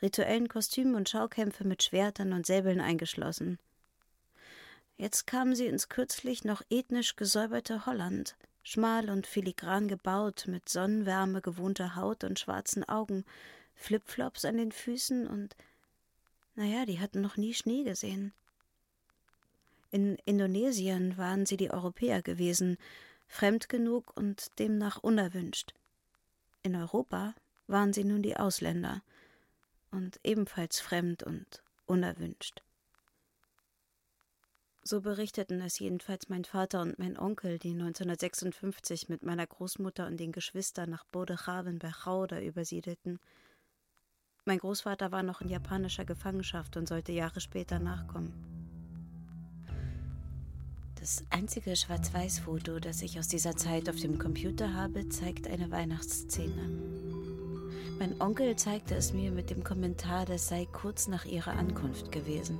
rituellen 0.02 0.48
Kostümen 0.48 0.94
und 0.94 1.08
Schaukämpfe 1.08 1.64
mit 1.64 1.82
Schwertern 1.82 2.32
und 2.32 2.46
Säbeln 2.46 2.80
eingeschlossen. 2.80 3.58
Jetzt 4.96 5.26
kamen 5.26 5.54
sie 5.54 5.66
ins 5.66 5.88
kürzlich 5.88 6.44
noch 6.44 6.62
ethnisch 6.70 7.16
gesäuberte 7.16 7.86
Holland, 7.86 8.36
Schmal 8.66 9.10
und 9.10 9.26
filigran 9.26 9.88
gebaut, 9.88 10.46
mit 10.48 10.70
Sonnenwärme 10.70 11.42
gewohnter 11.42 11.96
Haut 11.96 12.24
und 12.24 12.38
schwarzen 12.38 12.82
Augen, 12.82 13.26
Flipflops 13.74 14.46
an 14.46 14.56
den 14.56 14.72
Füßen 14.72 15.26
und, 15.26 15.54
naja, 16.54 16.86
die 16.86 16.98
hatten 16.98 17.20
noch 17.20 17.36
nie 17.36 17.52
Schnee 17.52 17.84
gesehen. 17.84 18.32
In 19.90 20.16
Indonesien 20.24 21.18
waren 21.18 21.44
sie 21.44 21.58
die 21.58 21.70
Europäer 21.70 22.22
gewesen, 22.22 22.78
fremd 23.28 23.68
genug 23.68 24.16
und 24.16 24.58
demnach 24.58 24.96
unerwünscht. 25.02 25.74
In 26.64 26.74
Europa 26.76 27.34
waren 27.66 27.92
sie 27.92 28.04
nun 28.04 28.22
die 28.22 28.38
Ausländer 28.38 29.02
und 29.90 30.18
ebenfalls 30.24 30.80
fremd 30.80 31.22
und 31.22 31.62
unerwünscht. 31.84 32.62
So 34.82 35.02
berichteten 35.02 35.60
es 35.60 35.78
jedenfalls 35.78 36.30
mein 36.30 36.46
Vater 36.46 36.80
und 36.80 36.98
mein 36.98 37.18
Onkel, 37.18 37.58
die 37.58 37.72
1956 37.72 39.10
mit 39.10 39.22
meiner 39.22 39.46
Großmutter 39.46 40.06
und 40.06 40.18
den 40.18 40.32
Geschwistern 40.32 40.88
nach 40.88 41.04
Bodechaven 41.04 41.78
bei 41.78 41.90
Chauda 41.90 42.40
übersiedelten. 42.40 43.20
Mein 44.46 44.58
Großvater 44.58 45.12
war 45.12 45.22
noch 45.22 45.42
in 45.42 45.50
japanischer 45.50 46.06
Gefangenschaft 46.06 46.78
und 46.78 46.88
sollte 46.88 47.12
Jahre 47.12 47.40
später 47.40 47.78
nachkommen. 47.78 48.32
Das 51.04 51.22
einzige 51.28 51.76
Schwarz-Weiß-Foto, 51.76 52.80
das 52.80 53.02
ich 53.02 53.18
aus 53.18 53.28
dieser 53.28 53.54
Zeit 53.58 53.90
auf 53.90 53.96
dem 53.96 54.18
Computer 54.18 54.72
habe, 54.72 55.06
zeigt 55.10 55.46
eine 55.46 55.70
Weihnachtsszene. 55.70 56.70
Mein 57.98 58.18
Onkel 58.22 58.56
zeigte 58.56 58.94
es 58.94 59.12
mir 59.12 59.30
mit 59.30 59.50
dem 59.50 59.62
Kommentar, 59.62 60.24
das 60.24 60.48
sei 60.48 60.66
kurz 60.72 61.06
nach 61.06 61.26
ihrer 61.26 61.58
Ankunft 61.58 62.10
gewesen. 62.10 62.58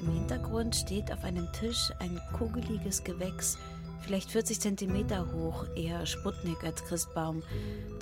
Im 0.00 0.12
Hintergrund 0.12 0.74
steht 0.74 1.12
auf 1.12 1.22
einem 1.22 1.46
Tisch 1.52 1.92
ein 2.00 2.20
kugeliges 2.36 3.04
Gewächs, 3.04 3.58
vielleicht 4.00 4.32
40 4.32 4.58
Zentimeter 4.58 5.32
hoch, 5.32 5.66
eher 5.76 6.04
Sputnik 6.04 6.64
als 6.64 6.84
Christbaum, 6.84 7.44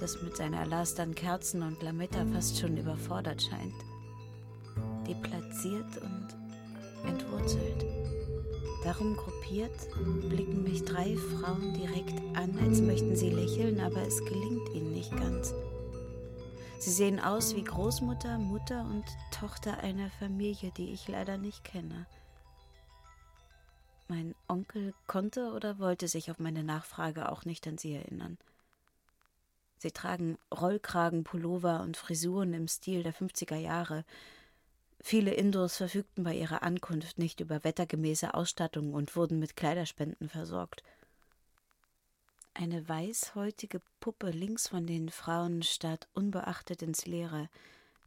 das 0.01 0.23
mit 0.23 0.39
seiner 0.39 0.65
Last 0.65 0.99
an 1.01 1.15
Kerzen 1.15 1.61
und 1.63 1.83
Lametta 1.83 2.25
fast 2.33 2.59
schon 2.59 2.79
überfordert 2.79 3.43
scheint. 3.43 3.75
Deplatziert 5.07 5.99
und 5.99 6.29
entwurzelt. 7.07 7.96
Darum 8.87 9.17
gruppiert 9.17 9.91
blicken 10.29 10.63
mich 10.63 10.85
drei 10.85 11.17
Frauen 11.17 11.75
direkt 11.75 12.21
an, 12.37 12.57
als 12.61 12.81
möchten 12.81 13.17
sie 13.17 13.31
lächeln, 13.31 13.81
aber 13.81 14.01
es 14.03 14.25
gelingt 14.25 14.69
ihnen 14.75 14.93
nicht 14.93 15.11
ganz. 15.11 15.53
Sie 16.79 16.93
sehen 16.93 17.19
aus 17.19 17.57
wie 17.57 17.65
Großmutter, 17.65 18.39
Mutter 18.39 18.83
und 18.83 19.05
Tochter 19.33 19.79
einer 19.79 20.09
Familie, 20.21 20.71
die 20.77 20.93
ich 20.93 21.09
leider 21.09 21.37
nicht 21.37 21.65
kenne. 21.65 22.07
Mein 24.07 24.37
Onkel 24.47 24.95
konnte 25.09 25.51
oder 25.53 25.81
wollte 25.81 26.07
sich 26.07 26.31
auf 26.31 26.39
meine 26.39 26.63
Nachfrage 26.63 27.33
auch 27.33 27.45
nicht 27.45 27.67
an 27.67 27.79
sie 27.79 27.95
erinnern. 27.95 28.39
Sie 29.79 29.91
tragen 29.91 30.39
Rollkragenpullover 30.57 31.81
und 31.81 31.97
Frisuren 31.97 32.53
im 32.53 32.69
Stil 32.69 33.03
der 33.03 33.13
50er 33.13 33.57
Jahre. 33.57 34.05
Viele 35.09 35.35
Indos 35.35 35.77
verfügten 35.77 36.25
bei 36.25 36.35
ihrer 36.35 36.65
Ankunft 36.65 37.17
nicht 37.17 37.39
über 37.39 37.63
wettergemäße 37.63 38.35
Ausstattung 38.35 38.93
und 38.93 39.15
wurden 39.15 39.39
mit 39.39 39.55
Kleiderspenden 39.55 40.29
versorgt. 40.29 40.83
Eine 42.55 42.89
weißhäutige 42.89 43.81
Puppe 44.01 44.31
links 44.31 44.67
von 44.67 44.85
den 44.85 45.09
Frauen 45.11 45.63
starrt 45.63 46.09
unbeachtet 46.15 46.83
ins 46.83 47.07
Leere, 47.07 47.49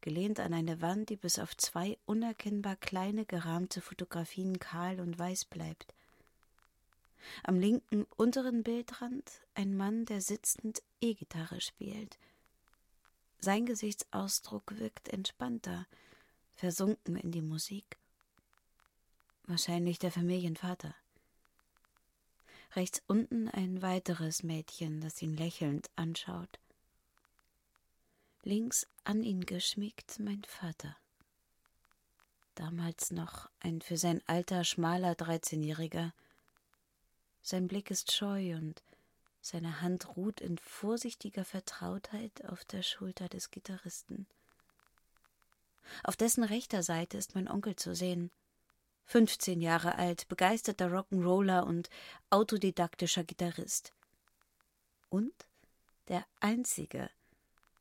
gelehnt 0.01 0.41
an 0.41 0.53
eine 0.53 0.81
Wand, 0.81 1.09
die 1.09 1.15
bis 1.15 1.39
auf 1.39 1.55
zwei 1.55 1.97
unerkennbar 2.05 2.75
kleine 2.75 3.23
gerahmte 3.23 3.79
Fotografien 3.79 4.59
kahl 4.59 4.99
und 4.99 5.17
weiß 5.17 5.45
bleibt. 5.45 5.93
Am 7.43 7.61
linken 7.61 8.07
unteren 8.17 8.61
Bildrand 8.61 9.39
ein 9.55 9.73
Mann, 9.77 10.03
der 10.03 10.19
sitzend 10.19 10.81
E-Gitarre 10.99 11.61
spielt. 11.61 12.17
Sein 13.39 13.65
Gesichtsausdruck 13.65 14.77
wirkt 14.77 15.07
entspannter, 15.07 15.87
versunken 16.59 17.15
in 17.15 17.31
die 17.31 17.41
Musik. 17.41 17.97
Wahrscheinlich 19.45 19.97
der 19.97 20.11
Familienvater. 20.11 20.93
Rechts 22.75 23.01
unten 23.07 23.47
ein 23.47 23.81
weiteres 23.81 24.43
Mädchen, 24.43 24.99
das 24.99 25.21
ihn 25.21 25.35
lächelnd 25.35 25.89
anschaut. 25.95 26.59
Links 28.43 28.87
an 29.05 29.23
ihn 29.23 29.45
geschmiegt 29.45 30.19
mein 30.19 30.43
Vater. 30.43 30.97
Damals 32.55 33.11
noch 33.11 33.49
ein 33.61 33.79
für 33.81 33.97
sein 33.97 34.21
Alter 34.27 34.65
schmaler 34.65 35.15
Dreizehnjähriger. 35.15 36.13
Sein 37.41 37.69
Blick 37.69 37.89
ist 37.89 38.11
scheu 38.11 38.55
und 38.55 38.83
seine 39.41 39.79
Hand 39.81 40.17
ruht 40.17 40.41
in 40.41 40.57
vorsichtiger 40.57 41.45
Vertrautheit 41.45 42.43
auf 42.45 42.65
der 42.65 42.83
Schulter 42.83 43.29
des 43.29 43.49
Gitarristen. 43.49 44.27
Auf 46.03 46.15
dessen 46.15 46.43
rechter 46.43 46.83
Seite 46.83 47.17
ist 47.17 47.35
mein 47.35 47.49
Onkel 47.49 47.75
zu 47.75 47.95
sehen, 47.95 48.31
15 49.05 49.61
Jahre 49.61 49.95
alt, 49.95 50.27
begeisterter 50.27 50.87
Rock'n'Roller 50.87 51.63
und 51.63 51.89
autodidaktischer 52.29 53.23
Gitarrist. 53.23 53.93
Und 55.09 55.33
der 56.07 56.25
Einzige, 56.39 57.09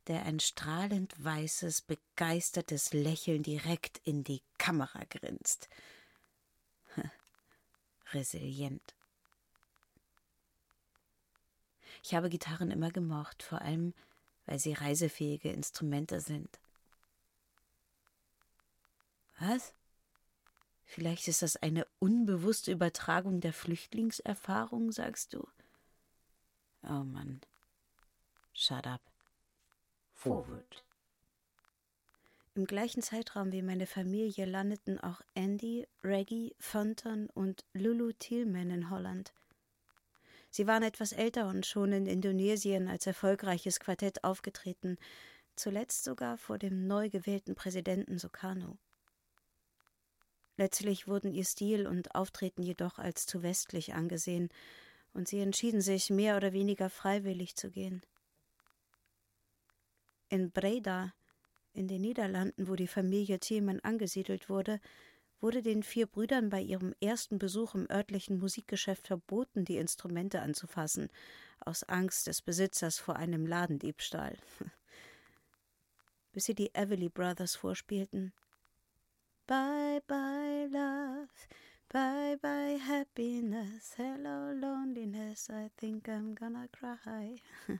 der 0.07 0.23
ein 0.23 0.39
strahlend 0.39 1.13
weißes, 1.23 1.83
begeistertes 1.83 2.93
Lächeln 2.93 3.43
direkt 3.43 4.01
in 4.05 4.23
die 4.23 4.41
Kamera 4.57 5.03
grinst. 5.09 5.69
Resilient. 8.13 8.95
Ich 12.01 12.15
habe 12.15 12.29
Gitarren 12.29 12.71
immer 12.71 12.89
gemocht, 12.89 13.43
vor 13.43 13.61
allem 13.61 13.93
weil 14.49 14.57
sie 14.57 14.73
reisefähige 14.73 15.51
Instrumente 15.51 16.21
sind. 16.21 16.59
Was? 19.39 19.73
Vielleicht 20.85 21.27
ist 21.27 21.41
das 21.41 21.55
eine 21.55 21.85
unbewusste 21.99 22.71
Übertragung 22.71 23.41
der 23.41 23.53
Flüchtlingserfahrung, 23.53 24.91
sagst 24.91 25.33
du? 25.33 25.47
Oh 26.83 27.03
Mann. 27.03 27.41
Shut 28.53 28.87
up. 28.87 29.01
Forward. 30.13 30.83
Im 32.55 32.65
gleichen 32.65 33.01
Zeitraum 33.01 33.51
wie 33.53 33.61
meine 33.61 33.85
Familie 33.85 34.45
landeten 34.45 34.99
auch 34.99 35.21
Andy, 35.35 35.87
Reggie, 36.03 36.55
Fonton 36.59 37.29
und 37.29 37.63
Lulu 37.73 38.11
Thielman 38.11 38.71
in 38.71 38.89
Holland. 38.89 39.33
Sie 40.49 40.67
waren 40.67 40.83
etwas 40.83 41.11
älter 41.13 41.47
und 41.47 41.65
schon 41.65 41.93
in 41.93 42.05
Indonesien 42.07 42.87
als 42.87 43.05
erfolgreiches 43.05 43.79
Quartett 43.79 44.23
aufgetreten, 44.23 44.97
zuletzt 45.55 46.03
sogar 46.03 46.37
vor 46.37 46.57
dem 46.57 46.87
neu 46.87 47.09
gewählten 47.09 47.55
Präsidenten 47.55 48.17
Sukarno. 48.17 48.77
Letztlich 50.59 51.07
wurden 51.07 51.31
ihr 51.31 51.45
Stil 51.45 51.87
und 51.87 52.15
Auftreten 52.15 52.63
jedoch 52.63 52.99
als 52.99 53.25
zu 53.25 53.43
westlich 53.43 53.93
angesehen, 53.93 54.49
und 55.13 55.29
sie 55.29 55.39
entschieden 55.39 55.79
sich, 55.79 56.09
mehr 56.09 56.35
oder 56.35 56.51
weniger 56.51 56.89
freiwillig 56.89 57.55
zu 57.55 57.71
gehen. 57.71 58.01
In 60.27 60.51
Breda, 60.51 61.13
in 61.71 61.87
den 61.87 62.01
Niederlanden, 62.01 62.67
wo 62.67 62.75
die 62.75 62.87
Familie 62.87 63.39
Thielmann 63.39 63.79
angesiedelt 63.79 64.49
wurde, 64.49 64.81
wurde 65.39 65.61
den 65.61 65.81
vier 65.81 66.07
Brüdern 66.07 66.49
bei 66.49 66.59
ihrem 66.59 66.93
ersten 66.99 67.39
Besuch 67.39 67.73
im 67.73 67.89
örtlichen 67.89 68.37
Musikgeschäft 68.37 69.07
verboten, 69.07 69.63
die 69.63 69.77
Instrumente 69.77 70.41
anzufassen, 70.41 71.07
aus 71.61 71.83
Angst 71.83 72.27
des 72.27 72.41
Besitzers 72.41 72.99
vor 72.99 73.15
einem 73.15 73.45
Ladendiebstahl. 73.47 74.37
Bis 76.33 76.43
sie 76.43 76.53
die 76.53 76.75
Everly 76.75 77.07
Brothers 77.07 77.55
vorspielten, 77.55 78.33
Bye 79.49 79.99
bye 80.07 80.67
love, 80.71 81.47
bye 81.91 82.37
bye 82.39 82.77
happiness, 82.77 83.95
hello 83.97 84.53
loneliness, 84.53 85.49
I 85.49 85.71
think 85.75 86.07
I'm 86.07 86.35
gonna 86.35 86.67
cry. 86.71 87.41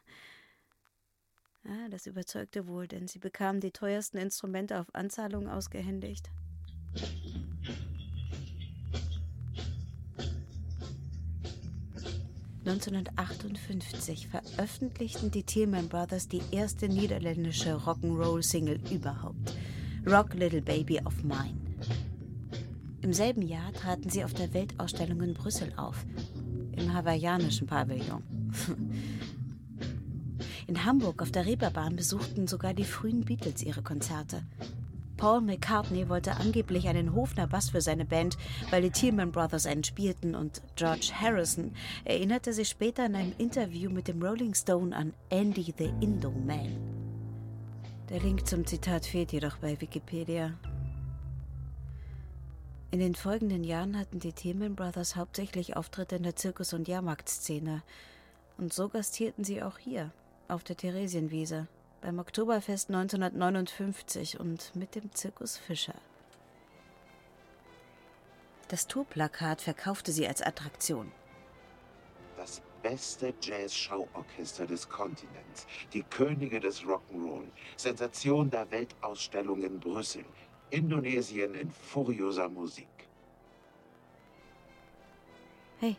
ah, 1.69 1.87
das 1.91 2.07
überzeugte 2.07 2.65
wohl, 2.65 2.87
denn 2.87 3.07
sie 3.07 3.19
bekamen 3.19 3.61
die 3.61 3.69
teuersten 3.69 4.17
Instrumente 4.17 4.79
auf 4.79 4.87
Anzahlung 4.95 5.47
ausgehändigt. 5.47 6.31
(1958) 12.65 14.27
veröffentlichten 14.27 15.29
die 15.29 15.43
Tillman 15.43 15.87
Brothers 15.87 16.27
die 16.27 16.41
erste 16.49 16.89
niederländische 16.89 17.75
Rock'n'Roll-Single 17.75 18.79
überhaupt– 18.91 19.55
Rock 20.05 20.33
Little 20.33 20.61
Baby 20.61 20.99
of 21.05 21.23
Mine. 21.23 21.58
Im 23.09 23.13
selben 23.13 23.41
Jahr 23.41 23.73
traten 23.73 24.07
sie 24.11 24.23
auf 24.23 24.35
der 24.35 24.53
Weltausstellung 24.53 25.23
in 25.23 25.33
Brüssel 25.33 25.73
auf, 25.77 26.05
im 26.73 26.93
hawaiianischen 26.93 27.65
Pavillon. 27.65 28.21
In 30.67 30.85
Hamburg 30.85 31.23
auf 31.23 31.31
der 31.31 31.47
Reeperbahn 31.47 31.95
besuchten 31.95 32.45
sogar 32.45 32.75
die 32.75 32.83
frühen 32.83 33.25
Beatles 33.25 33.63
ihre 33.63 33.81
Konzerte. 33.81 34.43
Paul 35.17 35.41
McCartney 35.41 36.07
wollte 36.07 36.35
angeblich 36.35 36.87
einen 36.87 37.15
Hofner 37.15 37.47
Bass 37.47 37.71
für 37.71 37.81
seine 37.81 38.05
Band, 38.05 38.37
weil 38.69 38.83
die 38.83 38.91
Tillman 38.91 39.31
Brothers 39.31 39.65
einen 39.65 39.83
spielten 39.83 40.35
und 40.35 40.61
George 40.75 41.09
Harrison 41.19 41.71
erinnerte 42.05 42.53
sich 42.53 42.69
später 42.69 43.07
in 43.07 43.15
einem 43.15 43.33
Interview 43.39 43.89
mit 43.89 44.07
dem 44.07 44.21
Rolling 44.21 44.53
Stone 44.53 44.95
an 44.95 45.13
Andy 45.31 45.73
the 45.75 45.91
Indo 45.99 46.29
Man. 46.29 46.77
Der 48.11 48.19
Link 48.19 48.45
zum 48.45 48.67
Zitat 48.67 49.07
fehlt 49.07 49.31
jedoch 49.31 49.57
bei 49.57 49.81
Wikipedia. 49.81 50.53
In 52.91 52.99
den 52.99 53.13
folgenden 53.13 53.63
Jahren 53.63 53.99
hatten 53.99 54.19
die 54.19 54.33
Tillman 54.33 54.75
Brothers 54.75 55.15
hauptsächlich 55.15 55.75
Auftritte 55.75 56.15
in 56.15 56.23
der 56.23 56.35
Zirkus- 56.35 56.73
und 56.73 56.87
Jahrmarktszene. 56.87 57.83
Und 58.57 58.73
so 58.73 58.89
gastierten 58.89 59.43
sie 59.43 59.61
auch 59.61 59.77
hier, 59.77 60.11
auf 60.47 60.63
der 60.63 60.75
Theresienwiese 60.75 61.67
beim 62.01 62.17
Oktoberfest 62.17 62.89
1959 62.89 64.39
und 64.39 64.75
mit 64.75 64.95
dem 64.95 65.13
Zirkus 65.13 65.57
Fischer. 65.57 65.93
Das 68.69 68.87
Tourplakat 68.87 69.61
verkaufte 69.61 70.11
sie 70.11 70.27
als 70.27 70.41
Attraktion. 70.41 71.11
Das 72.37 72.61
beste 72.81 73.33
Jazz-Schauorchester 73.39 74.65
des 74.65 74.89
Kontinents, 74.89 75.67
die 75.93 76.03
Könige 76.03 76.59
des 76.59 76.81
Rock'n'Roll, 76.81 77.49
Sensation 77.75 78.49
der 78.49 78.71
Weltausstellung 78.71 79.61
in 79.61 79.79
Brüssel, 79.79 80.25
Indonesien 80.71 81.55
in 81.55 81.71
furioser 81.71 82.49
Musik. 82.49 82.87
Hey, 85.79 85.95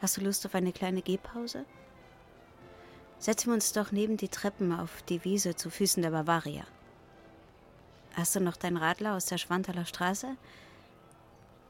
hast 0.00 0.16
du 0.16 0.20
Lust 0.20 0.44
auf 0.46 0.54
eine 0.54 0.72
kleine 0.72 1.02
Gehpause? 1.02 1.64
Setzen 3.18 3.48
wir 3.48 3.54
uns 3.54 3.72
doch 3.72 3.90
neben 3.90 4.16
die 4.16 4.28
Treppen 4.28 4.72
auf 4.72 5.02
die 5.02 5.24
Wiese 5.24 5.56
zu 5.56 5.70
Füßen 5.70 6.02
der 6.02 6.10
Bavaria. 6.10 6.64
Hast 8.14 8.36
du 8.36 8.40
noch 8.40 8.56
dein 8.56 8.76
Radler 8.76 9.16
aus 9.16 9.26
der 9.26 9.38
Schwanthaler 9.38 9.84
Straße? 9.84 10.36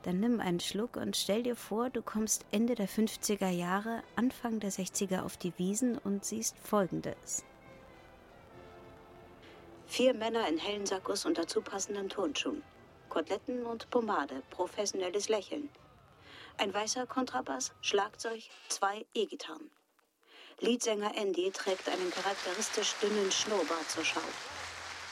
Dann 0.03 0.21
nimm 0.21 0.41
einen 0.41 0.61
Schluck 0.61 0.97
und 0.97 1.17
stell 1.17 1.43
dir 1.43 1.57
vor, 1.57 1.91
du 1.91 2.03
kommst 2.03 2.47
Ende 2.53 2.75
der 2.75 2.89
50er 2.89 3.49
Jahre, 3.49 4.03
Anfang 4.17 4.61
der 4.61 4.71
60er 4.71 5.23
auf 5.23 5.37
die 5.37 5.53
Wiesen 5.59 5.99
und 5.99 6.25
siehst 6.25 6.57
Folgendes. 6.59 7.45
Vier 9.91 10.13
Männer 10.13 10.47
in 10.47 10.59
hellen 10.59 10.85
Sakkos 10.85 11.25
und 11.25 11.39
dazu 11.39 11.63
passenden 11.63 12.11
Turnschuhen. 12.11 12.63
Koteletten 13.09 13.65
und 13.65 13.89
Pomade, 13.89 14.43
professionelles 14.51 15.31
Lächeln. 15.31 15.71
Ein 16.59 16.75
weißer 16.75 17.07
Kontrabass, 17.07 17.73
Schlagzeug, 17.81 18.43
zwei 18.69 19.07
E-Gitarren. 19.15 19.71
Leadsänger 20.61 21.17
Andy 21.17 21.51
trägt 21.51 21.89
einen 21.89 22.11
charakteristisch 22.11 22.97
dünnen 23.03 23.33
Schnurrbart 23.33 23.91
zur 23.91 24.05
Schau. 24.05 24.21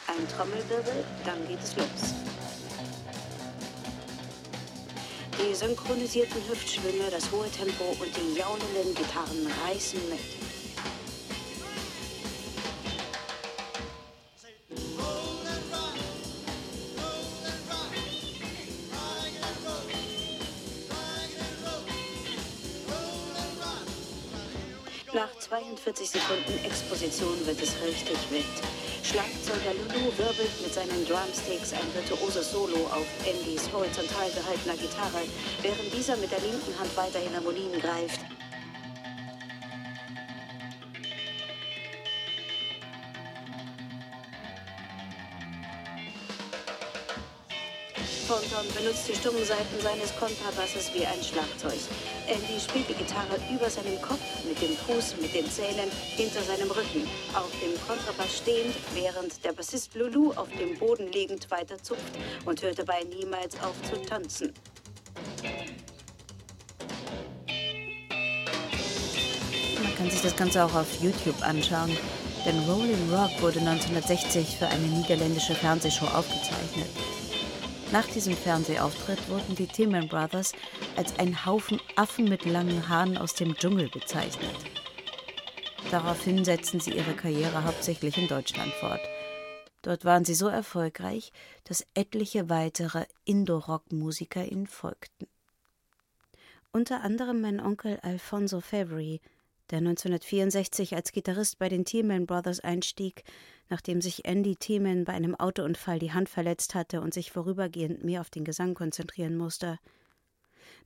Ein 0.09 0.29
Trommelwirbel, 0.29 1.05
dann 1.25 1.49
geht 1.49 1.63
es 1.63 1.75
los. 1.75 2.15
Die 5.41 5.55
synchronisierten 5.55 6.49
Hüftschwünge, 6.49 7.11
das 7.11 7.33
hohe 7.33 7.51
Tempo 7.51 7.85
und 7.99 8.15
die 8.15 8.39
jaulenden 8.39 8.95
Gitarren 8.95 9.51
reißen 9.65 10.09
mit. 10.11 10.56
Nach 25.77 25.83
42 25.83 26.09
Sekunden 26.09 26.65
Exposition 26.65 27.47
wird 27.47 27.61
es 27.61 27.75
richtig 27.85 28.17
wild. 28.31 28.45
Schlagzeuger 29.03 29.75
Lulu 29.75 30.11
wirbelt 30.17 30.63
mit 30.63 30.73
seinen 30.73 31.05
Drumsticks 31.05 31.75
ein 31.75 31.93
virtuoses 31.93 32.51
Solo 32.51 32.87
auf 32.87 33.07
Andys 33.29 33.71
horizontal 33.71 34.31
gehaltener 34.31 34.77
Gitarre, 34.77 35.29
während 35.61 35.93
dieser 35.93 36.17
mit 36.17 36.33
der 36.33 36.41
linken 36.41 36.79
Hand 36.79 36.97
weiterhin 36.97 37.35
Harmonien 37.37 37.79
greift. 37.79 38.21
Benutzt 48.87 49.09
die 49.09 49.17
stummen 49.17 49.45
Seiten 49.45 49.81
seines 49.83 50.15
Kontrabasses 50.15 50.95
wie 50.95 51.05
ein 51.05 51.21
Schlagzeug. 51.21 51.81
Andy 52.29 52.61
spielt 52.61 52.89
die 52.89 52.95
Gitarre 52.95 53.35
über 53.53 53.69
seinem 53.69 54.01
Kopf, 54.01 54.23
mit 54.47 54.63
dem 54.63 54.77
Fuß, 54.77 55.17
mit 55.21 55.35
den 55.35 55.51
Zähnen, 55.51 55.91
hinter 56.15 56.41
seinem 56.43 56.71
Rücken, 56.71 57.03
auf 57.35 57.51
dem 57.61 57.75
Kontrabass 57.85 58.37
stehend, 58.37 58.77
während 58.95 59.45
der 59.45 59.55
Bassist 59.55 59.97
Lulu 59.97 60.31
auf 60.35 60.47
dem 60.61 60.79
Boden 60.79 61.11
liegend 61.11 61.51
weiter 61.51 61.83
zupft 61.83 62.17
und 62.45 62.63
hört 62.63 62.79
dabei 62.79 63.03
niemals 63.03 63.57
auf 63.61 63.75
zu 63.91 64.01
tanzen. 64.03 64.53
Man 69.83 69.97
kann 69.97 70.11
sich 70.11 70.23
das 70.23 70.37
Ganze 70.37 70.65
auch 70.65 70.75
auf 70.75 71.03
YouTube 71.03 71.43
anschauen, 71.43 71.91
denn 72.45 72.57
Rolling 72.69 73.13
Rock 73.13 73.43
wurde 73.43 73.59
1960 73.59 74.59
für 74.59 74.69
eine 74.69 74.87
niederländische 74.87 75.57
Fernsehshow 75.57 76.07
aufgezeichnet. 76.07 76.87
Nach 77.93 78.07
diesem 78.07 78.37
Fernsehauftritt 78.37 79.29
wurden 79.29 79.55
die 79.55 79.69
Tillman 79.69 80.09
Brothers 80.09 80.53
als 80.97 81.19
ein 81.19 81.47
Haufen 81.47 81.81
Affen 81.95 82.29
mit 82.29 82.45
langen 82.45 82.89
Haaren 82.89 83.17
aus 83.17 83.35
dem 83.35 83.55
Dschungel 83.55 83.89
bezeichnet. 83.89 84.57
Daraufhin 85.91 86.45
setzten 86.45 86.81
sie 86.81 86.91
ihre 86.91 87.15
Karriere 87.15 87.63
hauptsächlich 87.63 88.19
in 88.19 88.27
Deutschland 88.27 88.73
fort. 88.75 89.01
Dort 89.83 90.05
waren 90.05 90.25
sie 90.25 90.35
so 90.35 90.49
erfolgreich, 90.49 91.33
dass 91.63 91.87
etliche 91.95 92.49
weitere 92.49 93.05
Indo-Rock-Musiker 93.25 94.45
ihnen 94.45 94.67
folgten. 94.67 95.29
Unter 96.73 97.03
anderem 97.03 97.41
mein 97.41 97.61
Onkel 97.61 98.01
Alfonso 98.03 98.61
Favory, 98.61 99.21
der 99.71 99.79
1964 99.79 100.95
als 100.95 101.13
Gitarrist 101.13 101.59
bei 101.59 101.69
den 101.69 101.85
Tillman 101.85 102.27
Brothers 102.27 102.61
einstieg, 102.61 103.25
nachdem 103.69 104.01
sich 104.01 104.25
Andy 104.25 104.57
Tillman 104.57 105.05
bei 105.05 105.13
einem 105.13 105.35
Autounfall 105.35 105.99
die 105.99 106.13
Hand 106.13 106.29
verletzt 106.29 106.75
hatte 106.75 107.01
und 107.01 107.15
sich 107.15 107.33
vorübergehend 107.33 108.05
mehr 108.05 108.21
auf 108.21 108.31
den 108.31 108.45
Gesang 108.45 108.75
konzentrieren 108.75 109.37
musste. 109.37 109.79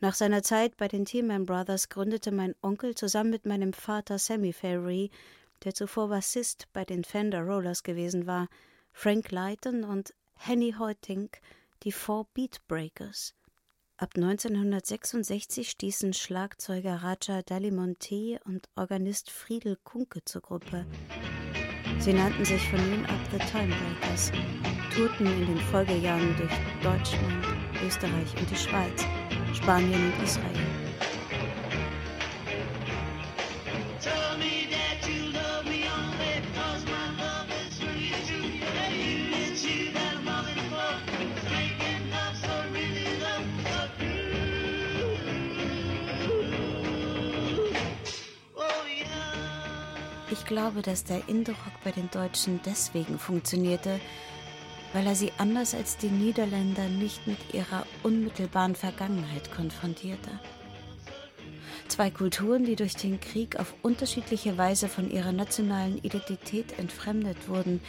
Nach 0.00 0.14
seiner 0.14 0.42
Zeit 0.42 0.76
bei 0.76 0.88
den 0.88 1.04
Tillman 1.04 1.44
Brothers 1.44 1.88
gründete 1.90 2.32
mein 2.32 2.54
Onkel 2.62 2.94
zusammen 2.94 3.30
mit 3.30 3.44
meinem 3.44 3.72
Vater 3.72 4.18
Sammy 4.18 4.52
Ferry, 4.52 5.10
der 5.64 5.74
zuvor 5.74 6.08
Bassist 6.08 6.68
bei 6.72 6.84
den 6.84 7.04
Fender 7.04 7.42
Rollers 7.42 7.82
gewesen 7.82 8.26
war, 8.26 8.48
Frank 8.92 9.30
Leighton 9.30 9.84
und 9.84 10.14
Henny 10.36 10.74
Hoytink 10.78 11.40
die 11.82 11.92
Four 11.92 12.26
Beat 12.34 12.66
Breakers. 12.66 13.34
Ab 14.00 14.12
1966 14.16 15.68
stießen 15.68 16.14
Schlagzeuger 16.14 17.02
Raja 17.02 17.42
Dalimonte 17.42 18.40
und 18.46 18.66
Organist 18.74 19.30
Friedel 19.30 19.76
Kunke 19.84 20.24
zur 20.24 20.40
Gruppe. 20.40 20.86
Sie 21.98 22.14
nannten 22.14 22.42
sich 22.46 22.66
von 22.70 22.78
nun 22.88 23.04
ab 23.04 23.18
The 23.30 23.36
Timebreakers, 23.36 24.32
tourten 24.96 25.26
in 25.26 25.48
den 25.48 25.58
Folgejahren 25.58 26.34
durch 26.38 26.50
Deutschland, 26.82 27.44
Österreich 27.86 28.34
und 28.40 28.50
die 28.50 28.56
Schweiz, 28.56 29.04
Spanien 29.52 30.14
und 30.14 30.24
Israel. 30.24 30.79
Glaube, 50.50 50.82
dass 50.82 51.04
der 51.04 51.28
Indorock 51.28 51.80
bei 51.84 51.92
den 51.92 52.10
Deutschen 52.10 52.58
deswegen 52.66 53.20
funktionierte, 53.20 54.00
weil 54.92 55.06
er 55.06 55.14
sie 55.14 55.30
anders 55.38 55.76
als 55.76 55.96
die 55.96 56.08
Niederländer 56.08 56.88
nicht 56.88 57.24
mit 57.28 57.38
ihrer 57.54 57.86
unmittelbaren 58.02 58.74
Vergangenheit 58.74 59.52
konfrontierte. 59.52 60.30
Zwei 61.86 62.10
Kulturen, 62.10 62.64
die 62.64 62.74
durch 62.74 62.96
den 62.96 63.20
Krieg 63.20 63.60
auf 63.60 63.74
unterschiedliche 63.82 64.58
Weise 64.58 64.88
von 64.88 65.08
ihrer 65.08 65.30
nationalen 65.30 65.98
Identität 65.98 66.76
entfremdet 66.80 67.48
wurden, 67.48 67.80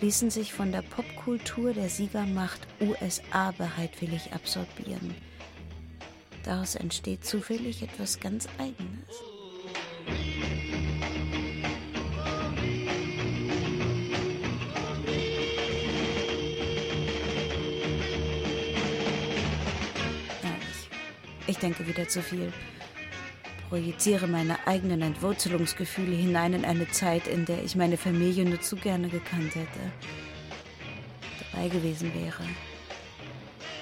ließen 0.00 0.30
sich 0.30 0.52
von 0.52 0.72
der 0.72 0.82
Popkultur 0.82 1.72
der 1.72 1.88
Siegermacht 1.88 2.66
USA 2.80 3.52
bereitwillig 3.52 4.32
absorbieren. 4.32 5.14
Daraus 6.42 6.74
entsteht 6.74 7.24
zufällig 7.24 7.82
etwas 7.82 8.18
ganz 8.18 8.48
Eigenes. 8.58 10.87
Ich 21.48 21.56
denke 21.56 21.88
wieder 21.88 22.06
zu 22.06 22.22
viel. 22.22 22.52
Projiziere 23.70 24.26
meine 24.26 24.66
eigenen 24.66 25.00
Entwurzelungsgefühle 25.00 26.14
hinein 26.14 26.52
in 26.52 26.64
eine 26.66 26.88
Zeit, 26.90 27.26
in 27.26 27.46
der 27.46 27.64
ich 27.64 27.74
meine 27.74 27.96
Familie 27.96 28.44
nur 28.44 28.60
zu 28.60 28.76
gerne 28.76 29.08
gekannt 29.08 29.54
hätte. 29.54 29.80
dabei 31.50 31.68
gewesen 31.68 32.12
wäre 32.14 32.42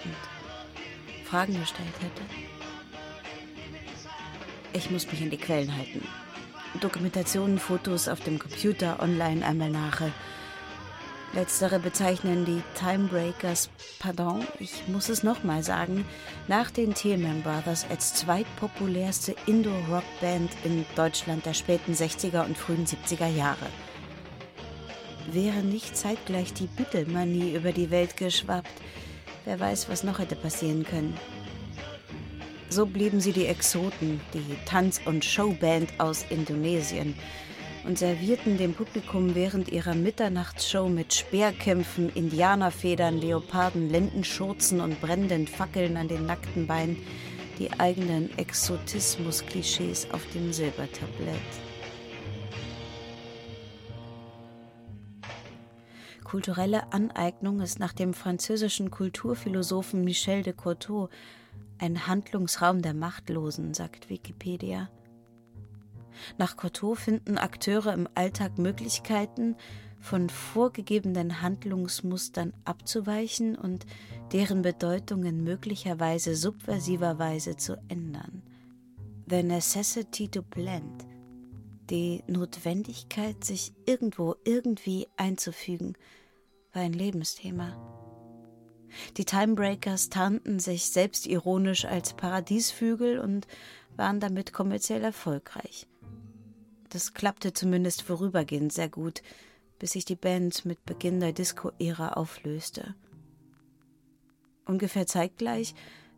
und 0.04 1.26
Fragen 1.26 1.58
gestellt 1.58 1.88
hätte. 2.00 2.22
Ich 4.72 4.90
muss 4.90 5.10
mich 5.10 5.20
an 5.22 5.30
die 5.30 5.36
Quellen 5.36 5.76
halten. 5.76 6.06
Dokumentationen, 6.80 7.58
Fotos 7.58 8.06
auf 8.06 8.20
dem 8.20 8.38
Computer, 8.38 9.02
online 9.02 9.44
einmal 9.44 9.70
nachher. 9.70 10.12
Letztere 11.32 11.78
bezeichnen 11.78 12.44
die 12.44 12.62
Timebreakers, 12.78 13.68
pardon, 13.98 14.46
ich 14.58 14.88
muss 14.88 15.08
es 15.08 15.22
nochmal 15.22 15.62
sagen, 15.62 16.06
nach 16.48 16.70
den 16.70 16.94
Tillman 16.94 17.42
Brothers 17.42 17.84
als 17.90 18.14
zweitpopulärste 18.14 19.34
Indoor-Rock-Band 19.46 20.50
in 20.64 20.86
Deutschland 20.94 21.44
der 21.44 21.54
späten 21.54 21.92
60er 21.92 22.44
und 22.46 22.56
frühen 22.56 22.86
70er 22.86 23.28
Jahre. 23.28 23.66
Wäre 25.30 25.62
nicht 25.62 25.96
zeitgleich 25.96 26.54
die 26.54 26.68
Beatle-Manie 26.68 27.54
über 27.54 27.72
die 27.72 27.90
Welt 27.90 28.16
geschwappt, 28.16 28.70
wer 29.44 29.60
weiß, 29.60 29.88
was 29.90 30.04
noch 30.04 30.20
hätte 30.20 30.36
passieren 30.36 30.84
können. 30.84 31.18
So 32.70 32.86
blieben 32.86 33.20
sie 33.20 33.32
die 33.32 33.46
Exoten, 33.46 34.20
die 34.32 34.56
Tanz- 34.64 35.00
und 35.04 35.24
Showband 35.24 36.00
aus 36.00 36.24
Indonesien– 36.30 37.14
und 37.86 37.98
servierten 37.98 38.58
dem 38.58 38.74
Publikum 38.74 39.34
während 39.34 39.68
ihrer 39.68 39.94
Mitternachtsshow 39.94 40.88
mit 40.88 41.14
Speerkämpfen, 41.14 42.10
Indianerfedern, 42.10 43.18
Leoparden, 43.18 43.88
Lendenschurzen 43.88 44.80
und 44.80 45.00
brennenden 45.00 45.46
Fackeln 45.46 45.96
an 45.96 46.08
den 46.08 46.26
nackten 46.26 46.66
Beinen 46.66 46.96
die 47.58 47.72
eigenen 47.78 48.36
Exotismus-Klischees 48.36 50.08
auf 50.10 50.22
dem 50.34 50.52
Silbertablett. 50.52 51.36
Kulturelle 56.24 56.92
Aneignung 56.92 57.60
ist 57.60 57.78
nach 57.78 57.92
dem 57.92 58.12
französischen 58.12 58.90
Kulturphilosophen 58.90 60.02
Michel 60.02 60.42
de 60.42 60.52
Courteau 60.52 61.08
ein 61.78 62.08
Handlungsraum 62.08 62.82
der 62.82 62.94
Machtlosen, 62.94 63.74
sagt 63.74 64.10
Wikipedia. 64.10 64.90
Nach 66.38 66.56
Coteau 66.56 66.94
finden 66.94 67.38
Akteure 67.38 67.92
im 67.92 68.08
Alltag 68.14 68.58
Möglichkeiten, 68.58 69.56
von 69.98 70.28
vorgegebenen 70.28 71.42
Handlungsmustern 71.42 72.52
abzuweichen 72.64 73.56
und 73.56 73.86
deren 74.32 74.62
Bedeutungen 74.62 75.42
möglicherweise 75.42 76.36
subversiverweise 76.36 77.56
zu 77.56 77.76
ändern. 77.88 78.42
The 79.28 79.42
necessity 79.42 80.28
to 80.28 80.42
blend. 80.42 81.06
Die 81.90 82.22
Notwendigkeit, 82.26 83.44
sich 83.44 83.72
irgendwo 83.84 84.36
irgendwie 84.44 85.08
einzufügen, 85.16 85.94
war 86.72 86.82
ein 86.82 86.92
Lebensthema. 86.92 87.76
Die 89.16 89.24
Timebreakers 89.24 90.08
tarnten 90.08 90.58
sich 90.58 90.90
selbstironisch 90.90 91.84
als 91.84 92.14
Paradiesvögel 92.14 93.18
und 93.18 93.46
waren 93.96 94.20
damit 94.20 94.52
kommerziell 94.52 95.02
erfolgreich. 95.02 95.86
Das 96.90 97.14
klappte 97.14 97.52
zumindest 97.52 98.02
vorübergehend 98.02 98.72
sehr 98.72 98.88
gut, 98.88 99.22
bis 99.78 99.92
sich 99.92 100.04
die 100.04 100.16
Band 100.16 100.64
mit 100.64 100.84
Beginn 100.84 101.20
der 101.20 101.32
Disco-Ära 101.32 102.12
auflöste. 102.14 102.94
Ungefähr 104.64 105.06
zeitgleich 105.06 105.74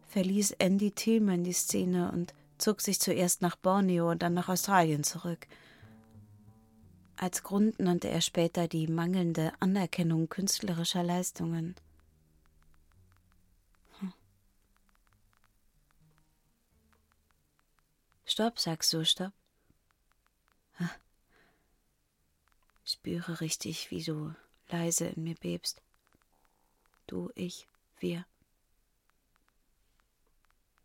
verließ 0.09 0.53
Andy 0.53 0.91
Tillman 0.91 1.45
die 1.45 1.53
Szene 1.53 2.11
und 2.13 2.35
zog 2.57 2.81
sich 2.81 3.01
zuerst 3.01 3.43
nach 3.43 3.57
Borneo 3.57 4.11
und 4.11 4.23
dann 4.23 4.35
nach 4.35 4.49
Australien 4.49 5.05
zurück. 5.05 5.47
Als 7.17 7.43
Grund 7.43 7.81
nannte 7.81 8.09
er 8.09 8.21
später 8.21 8.69
die 8.69 8.87
mangelnde 8.87 9.53
Anerkennung 9.61 10.29
künstlerischer 10.29 11.03
Leistungen. 11.03 11.75
Hm. 13.99 14.13
Stopp, 18.25 18.61
sagst 18.61 18.93
du, 18.93 19.05
stopp. 19.05 19.33
Spüre 23.09 23.41
richtig, 23.41 23.91
wie 23.91 24.05
du 24.05 24.35
leise 24.69 25.07
in 25.07 25.23
mir 25.23 25.35
bebst. 25.35 25.81
Du, 27.07 27.31
ich, 27.35 27.67
wir. 28.01 28.27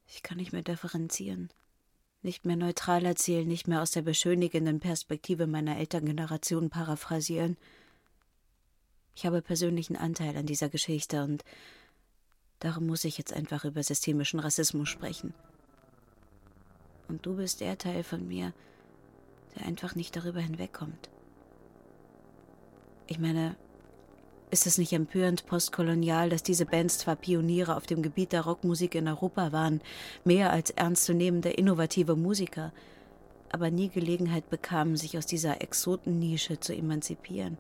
Ich 0.08 0.24
kann 0.24 0.38
nicht 0.38 0.54
mehr 0.54 0.62
differenzieren, 0.62 1.50
nicht 2.22 2.46
mehr 2.46 2.56
neutral 2.56 3.04
erzählen, 3.04 3.46
nicht 3.46 3.68
mehr 3.68 3.82
aus 3.82 3.92
der 3.92 4.04
beschönigenden 4.04 4.80
Perspektive 4.80 5.48
meiner 5.48 5.76
Elterngeneration 5.76 6.70
paraphrasieren. 6.70 7.58
Ich 9.16 9.26
habe 9.26 9.42
persönlichen 9.42 9.98
Anteil 9.98 10.38
an 10.38 10.46
dieser 10.46 10.70
Geschichte 10.70 11.26
und 11.26 11.44
darum 12.60 12.88
muss 12.88 13.04
ich 13.04 13.18
jetzt 13.18 13.34
einfach 13.34 13.66
über 13.66 13.84
systemischen 13.84 14.40
Rassismus 14.40 14.88
sprechen. 14.88 15.34
Und 17.10 17.26
du 17.26 17.36
bist 17.36 17.60
der 17.60 17.78
Teil 17.78 18.02
von 18.02 18.26
mir, 18.26 18.54
der 19.58 19.66
einfach 19.66 19.96
nicht 19.96 20.16
darüber 20.16 20.40
hinwegkommt. 20.40 21.10
Ich 23.08 23.20
meine, 23.20 23.56
ist 24.50 24.68
es 24.68 24.78
nicht 24.78 24.94
empörend 24.94 25.46
postkolonial, 25.46 26.30
dass 26.30 26.44
diese 26.44 26.66
Bands 26.66 27.00
zwar 27.00 27.16
Pioniere 27.16 27.76
auf 27.76 27.86
dem 27.86 28.02
Gebiet 28.02 28.32
der 28.32 28.42
Rockmusik 28.42 28.96
in 28.96 29.08
Europa 29.08 29.52
waren, 29.52 29.82
mehr 30.24 30.52
als 30.52 30.70
ernstzunehmende 30.70 31.50
innovative 31.50 32.16
Musiker, 32.16 32.72
aber 33.50 33.72
nie 33.72 33.90
Gelegenheit 33.90 34.50
bekamen, 34.50 34.96
sich 34.96 35.18
aus 35.18 35.26
dieser 35.26 35.62
Exotennische 35.62 36.60
zu 36.60 36.76
emanzipieren? 36.76 37.58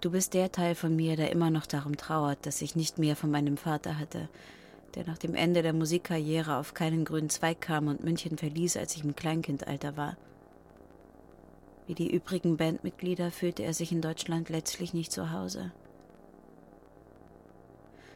Du 0.00 0.12
bist 0.12 0.34
der 0.34 0.52
Teil 0.52 0.76
von 0.76 0.94
mir, 0.94 1.16
der 1.16 1.32
immer 1.32 1.50
noch 1.50 1.66
darum 1.66 1.96
trauert, 1.96 2.46
dass 2.46 2.62
ich 2.62 2.76
nicht 2.76 2.98
mehr 2.98 3.16
von 3.16 3.32
meinem 3.32 3.56
Vater 3.56 3.98
hatte, 3.98 4.28
der 4.94 5.04
nach 5.04 5.18
dem 5.18 5.34
Ende 5.34 5.62
der 5.62 5.72
Musikkarriere 5.72 6.56
auf 6.56 6.74
keinen 6.74 7.04
grünen 7.04 7.30
Zweig 7.30 7.60
kam 7.60 7.88
und 7.88 8.04
München 8.04 8.38
verließ, 8.38 8.76
als 8.76 8.94
ich 8.94 9.02
im 9.02 9.16
Kleinkindalter 9.16 9.96
war. 9.96 10.16
Wie 11.88 11.94
die 11.94 12.14
übrigen 12.14 12.58
Bandmitglieder 12.58 13.30
fühlte 13.30 13.62
er 13.62 13.72
sich 13.72 13.92
in 13.92 14.02
Deutschland 14.02 14.50
letztlich 14.50 14.92
nicht 14.92 15.10
zu 15.10 15.32
Hause. 15.32 15.72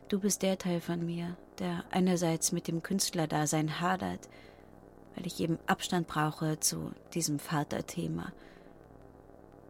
Du 0.08 0.20
bist 0.20 0.42
der 0.42 0.58
Teil 0.58 0.82
von 0.82 1.06
mir, 1.06 1.38
der 1.58 1.82
einerseits 1.90 2.52
mit 2.52 2.68
dem 2.68 2.82
Künstlerdasein 2.82 3.80
hadert, 3.80 4.28
weil 5.14 5.26
ich 5.26 5.40
eben 5.40 5.58
Abstand 5.66 6.06
brauche 6.06 6.60
zu 6.60 6.92
diesem 7.14 7.38
Vaterthema 7.38 8.30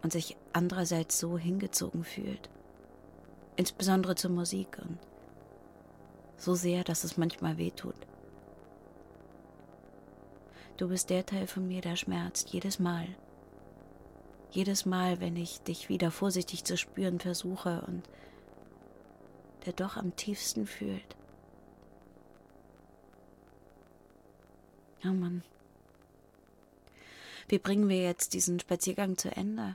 und 0.02 0.12
sich 0.12 0.36
andererseits 0.52 1.20
so 1.20 1.38
hingezogen 1.38 2.02
fühlt, 2.02 2.50
insbesondere 3.54 4.16
zur 4.16 4.32
Musik 4.32 4.78
und 4.82 4.98
so 6.36 6.56
sehr, 6.56 6.82
dass 6.82 7.04
es 7.04 7.16
manchmal 7.16 7.56
wehtut. 7.56 7.94
Du 10.76 10.88
bist 10.88 11.08
der 11.08 11.24
Teil 11.24 11.46
von 11.46 11.68
mir, 11.68 11.82
der 11.82 11.94
schmerzt 11.94 12.50
jedes 12.50 12.80
Mal. 12.80 13.06
Jedes 14.52 14.86
Mal, 14.86 15.20
wenn 15.20 15.36
ich 15.36 15.60
dich 15.62 15.88
wieder 15.88 16.10
vorsichtig 16.10 16.64
zu 16.64 16.76
spüren 16.76 17.18
versuche 17.18 17.82
und 17.86 18.08
der 19.66 19.72
doch 19.72 19.96
am 19.96 20.14
tiefsten 20.14 20.66
fühlt. 20.66 21.16
Oh 25.04 25.08
Mann. 25.08 25.42
Wie 27.48 27.58
bringen 27.58 27.88
wir 27.88 28.00
jetzt 28.02 28.34
diesen 28.34 28.60
Spaziergang 28.60 29.18
zu 29.18 29.34
Ende? 29.34 29.74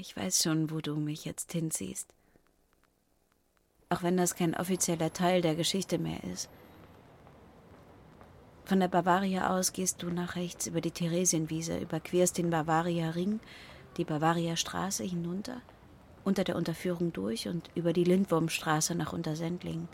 Ich 0.00 0.16
weiß 0.16 0.42
schon, 0.42 0.70
wo 0.70 0.80
du 0.80 0.96
mich 0.96 1.24
jetzt 1.24 1.52
hinziehst 1.52 2.14
auch 3.94 4.02
wenn 4.02 4.16
das 4.16 4.34
kein 4.34 4.54
offizieller 4.54 5.12
Teil 5.12 5.40
der 5.40 5.54
Geschichte 5.54 5.98
mehr 5.98 6.22
ist. 6.24 6.48
Von 8.64 8.80
der 8.80 8.88
Bavaria 8.88 9.50
aus 9.50 9.74
gehst 9.74 10.02
du 10.02 10.08
nach 10.08 10.36
rechts 10.36 10.66
über 10.66 10.80
die 10.80 10.90
Theresienwiese, 10.90 11.78
überquerst 11.78 12.38
den 12.38 12.48
Bavaria 12.48 13.10
Ring, 13.10 13.40
die 13.98 14.04
Bavaria 14.04 14.56
Straße 14.56 15.04
hinunter, 15.04 15.60
unter 16.24 16.44
der 16.44 16.56
Unterführung 16.56 17.12
durch 17.12 17.46
und 17.46 17.68
über 17.74 17.92
die 17.92 18.04
Lindwurmstraße 18.04 18.94
nach 18.94 19.12
Untersendling. 19.12 19.86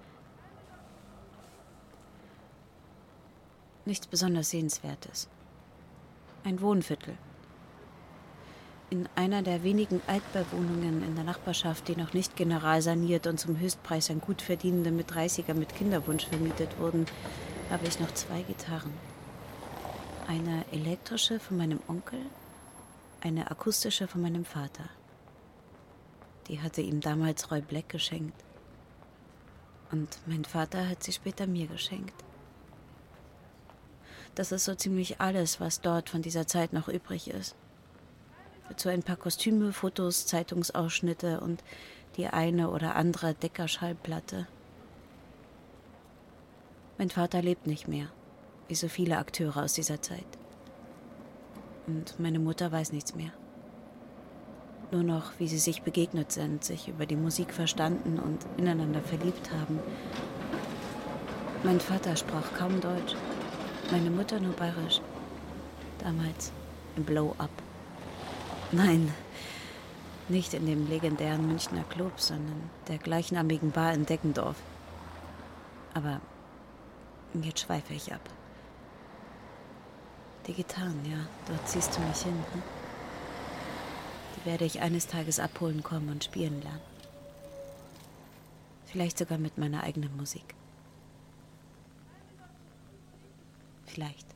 Nichts 3.87 4.07
besonders 4.07 4.51
Sehenswertes. 4.51 5.29
Ein 6.45 6.61
Wohnviertel, 6.61 7.19
in 8.91 9.09
einer 9.15 9.43
der 9.43 9.63
wenigen 9.63 10.01
Altbauwohnungen 10.07 11.05
in 11.05 11.15
der 11.15 11.25
Nachbarschaft, 11.25 11.89
die 11.89 11.97
noch 11.97 12.13
nicht 12.13 12.37
generalsaniert 12.37 13.27
und 13.27 13.39
zum 13.39 13.59
Höchstpreis 13.59 14.11
an 14.11 14.21
Gutverdienende 14.21 14.91
mit 14.91 15.11
30er 15.11 15.55
mit 15.55 15.75
Kinderwunsch 15.75 16.27
vermietet 16.27 16.79
wurden, 16.79 17.07
habe 17.71 17.87
ich 17.87 18.01
noch 18.01 18.13
zwei 18.15 18.43
Gitarren. 18.43 18.93
Eine 20.27 20.65
elektrische 20.73 21.39
von 21.39 21.57
meinem 21.57 21.81
Onkel, 21.87 22.21
eine 23.21 23.51
akustische 23.51 24.09
von 24.09 24.23
meinem 24.23 24.45
Vater. 24.45 24.85
Die 26.49 26.61
hatte 26.61 26.81
ihm 26.83 27.01
damals 27.01 27.51
Roy 27.51 27.61
Black 27.61 27.89
geschenkt. 27.89 28.45
Und 29.93 30.19
mein 30.27 30.45
Vater 30.45 30.89
hat 30.89 31.05
sie 31.05 31.13
später 31.13 31.47
mir 31.47 31.69
geschenkt. 31.69 32.15
Das 34.35 34.51
ist 34.53 34.65
so 34.65 34.75
ziemlich 34.75 35.21
alles, 35.21 35.61
was 35.61 35.81
dort 35.81 36.11
von 36.11 36.23
dieser 36.23 36.47
Zeit 36.47 36.73
noch 36.73 36.89
übrig 36.89 37.29
ist. 37.29 37.55
Dazu 38.69 38.89
ein 38.89 39.03
paar 39.03 39.17
Kostüme, 39.17 39.73
Fotos, 39.73 40.27
Zeitungsausschnitte 40.27 41.41
und 41.41 41.63
die 42.17 42.27
eine 42.27 42.71
oder 42.71 42.97
andere 42.97 43.35
Deckerschallplatte. 43.35 44.47
Mein 47.01 47.09
Vater 47.09 47.41
lebt 47.41 47.67
nicht 47.67 47.89
mehr, 47.89 48.09
wie 48.69 48.75
so 48.75 48.87
viele 48.87 49.17
Akteure 49.17 49.63
aus 49.63 49.73
dieser 49.73 50.03
Zeit. 50.03 50.27
Und 51.87 52.21
meine 52.21 52.39
Mutter 52.39 52.71
weiß 52.71 52.93
nichts 52.93 53.15
mehr. 53.15 53.31
Nur 54.93 55.03
noch, 55.03 55.33
wie 55.39 55.49
sie 55.49 55.57
sich 55.57 55.81
begegnet 55.81 56.31
sind, 56.31 56.63
sich 56.63 56.89
über 56.89 57.07
die 57.07 57.17
Musik 57.17 57.55
verstanden 57.55 58.19
und 58.19 58.45
ineinander 58.59 59.01
verliebt 59.01 59.51
haben. 59.51 59.79
Mein 61.65 61.81
Vater 61.81 62.17
sprach 62.17 62.53
kaum 62.59 62.83
Deutsch, 62.83 63.17
meine 63.91 64.11
Mutter 64.11 64.39
nur 64.39 64.53
bayerisch. 64.53 65.01
Damals 66.01 66.53
im 66.97 67.05
Blow-Up. 67.05 67.49
Nein, 68.73 69.11
nicht 70.29 70.53
in 70.53 70.67
dem 70.67 70.87
legendären 70.87 71.47
Münchner 71.47 71.85
Club, 71.85 72.21
sondern 72.21 72.69
der 72.89 72.99
gleichnamigen 72.99 73.71
Bar 73.71 73.95
in 73.95 74.05
Deckendorf. 74.05 74.59
Aber 75.95 76.21
jetzt 77.35 77.61
schweife 77.61 77.95
ich 77.95 78.13
ab. 78.13 78.21
Die 80.47 80.55
Gitarren, 80.55 81.05
ja, 81.09 81.27
dort 81.47 81.69
ziehst 81.69 81.97
du 81.97 82.01
mich 82.01 82.23
hin. 82.23 82.45
Hm? 82.53 82.63
Die 84.37 84.47
werde 84.47 84.65
ich 84.65 84.81
eines 84.81 85.07
Tages 85.07 85.39
abholen 85.39 85.83
kommen 85.83 86.09
und 86.09 86.25
spielen 86.25 86.61
lernen. 86.63 86.81
Vielleicht 88.87 89.19
sogar 89.19 89.39
mit 89.39 89.59
meiner 89.59 89.85
eigenen 89.85 90.17
Musik. 90.17 90.55
Vielleicht. 93.87 94.27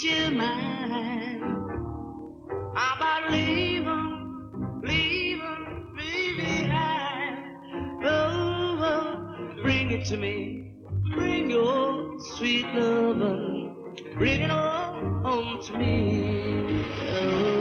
your 0.00 0.30
mind 0.30 1.42
about 2.72 3.30
leaving, 3.30 4.80
leaving 4.82 5.94
me 5.94 6.34
behind. 6.38 8.02
Oh, 8.02 8.78
oh, 8.80 9.62
bring 9.62 9.90
it 9.90 10.06
to 10.06 10.16
me, 10.16 10.72
bring 11.14 11.50
your 11.50 12.18
sweet 12.36 12.64
lover, 12.74 13.74
bring 14.16 14.40
it 14.40 14.50
all 14.50 14.94
home 15.24 15.62
to 15.62 15.78
me. 15.78 16.84
Oh. 17.02 17.51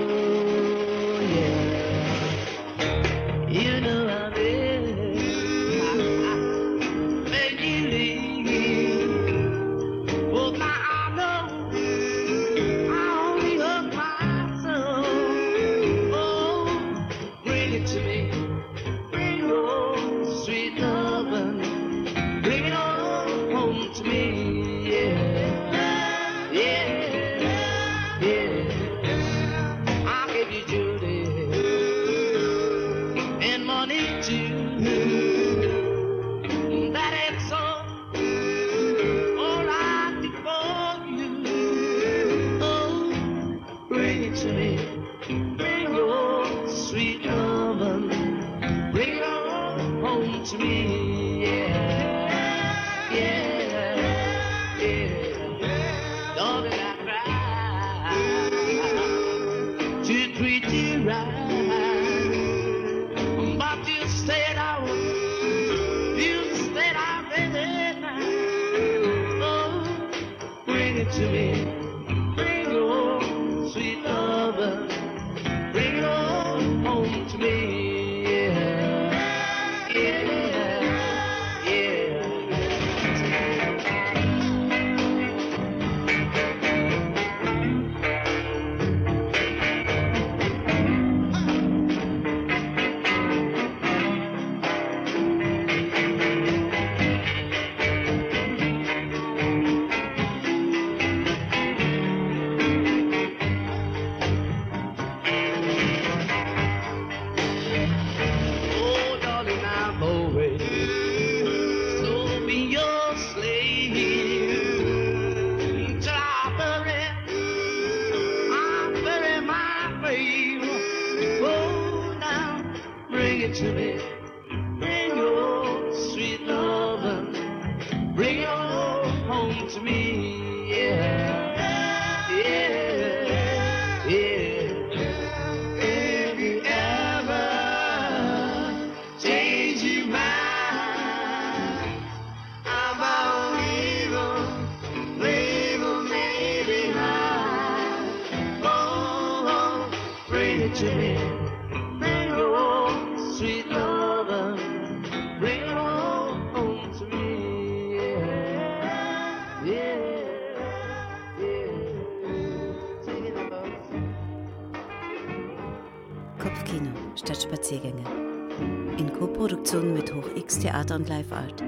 Theater 170.62 170.96
und 170.96 171.10
Live 171.10 171.32
Art. 171.32 171.64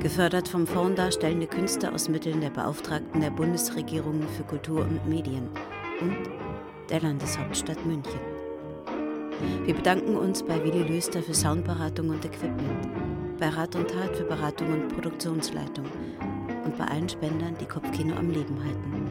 Gefördert 0.00 0.46
vom 0.46 0.66
Fonds 0.66 0.96
Darstellende 0.96 1.46
Künste 1.46 1.92
aus 1.92 2.08
Mitteln 2.08 2.40
der 2.40 2.50
Beauftragten 2.50 3.20
der 3.20 3.30
Bundesregierung 3.30 4.22
für 4.36 4.44
Kultur 4.44 4.82
und 4.82 5.06
Medien 5.08 5.48
und 6.00 6.30
der 6.90 7.00
Landeshauptstadt 7.00 7.84
München. 7.86 8.35
Wir 9.64 9.74
bedanken 9.74 10.16
uns 10.16 10.42
bei 10.42 10.62
Willi 10.64 10.82
Löster 10.82 11.22
für 11.22 11.34
Soundberatung 11.34 12.10
und 12.10 12.24
Equipment, 12.24 13.38
bei 13.38 13.48
Rat 13.48 13.74
und 13.74 13.88
Tat 13.88 14.16
für 14.16 14.24
Beratung 14.24 14.72
und 14.72 14.88
Produktionsleitung 14.88 15.84
und 16.64 16.78
bei 16.78 16.84
allen 16.84 17.08
Spendern, 17.08 17.56
die 17.60 17.66
Kopfkino 17.66 18.14
am 18.16 18.30
Leben 18.30 18.58
halten. 18.64 19.10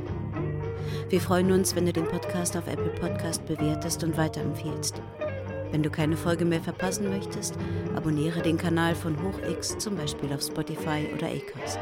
Wir 1.10 1.22
freuen 1.22 1.52
uns, 1.52 1.76
wenn 1.76 1.86
du 1.86 1.94
den 1.94 2.08
Podcast 2.08 2.58
auf 2.58 2.68
Apple 2.68 2.94
Podcast 3.00 3.46
bewertest 3.46 4.04
und 4.04 4.18
weiterempfehlst. 4.18 5.02
Wenn 5.72 5.84
du 5.84 5.90
keine 5.90 6.18
Folge 6.18 6.46
mehr 6.46 6.62
verpassen 6.62 7.10
möchtest, 7.10 7.56
abonniere 7.96 8.42
den 8.42 8.58
Kanal 8.58 8.96
von 8.96 9.16
HochX 9.22 9.78
zum 9.78 9.96
Beispiel 9.98 10.34
auf 10.34 10.42
Spotify 10.42 11.08
oder 11.14 11.28
Acast. 11.28 11.80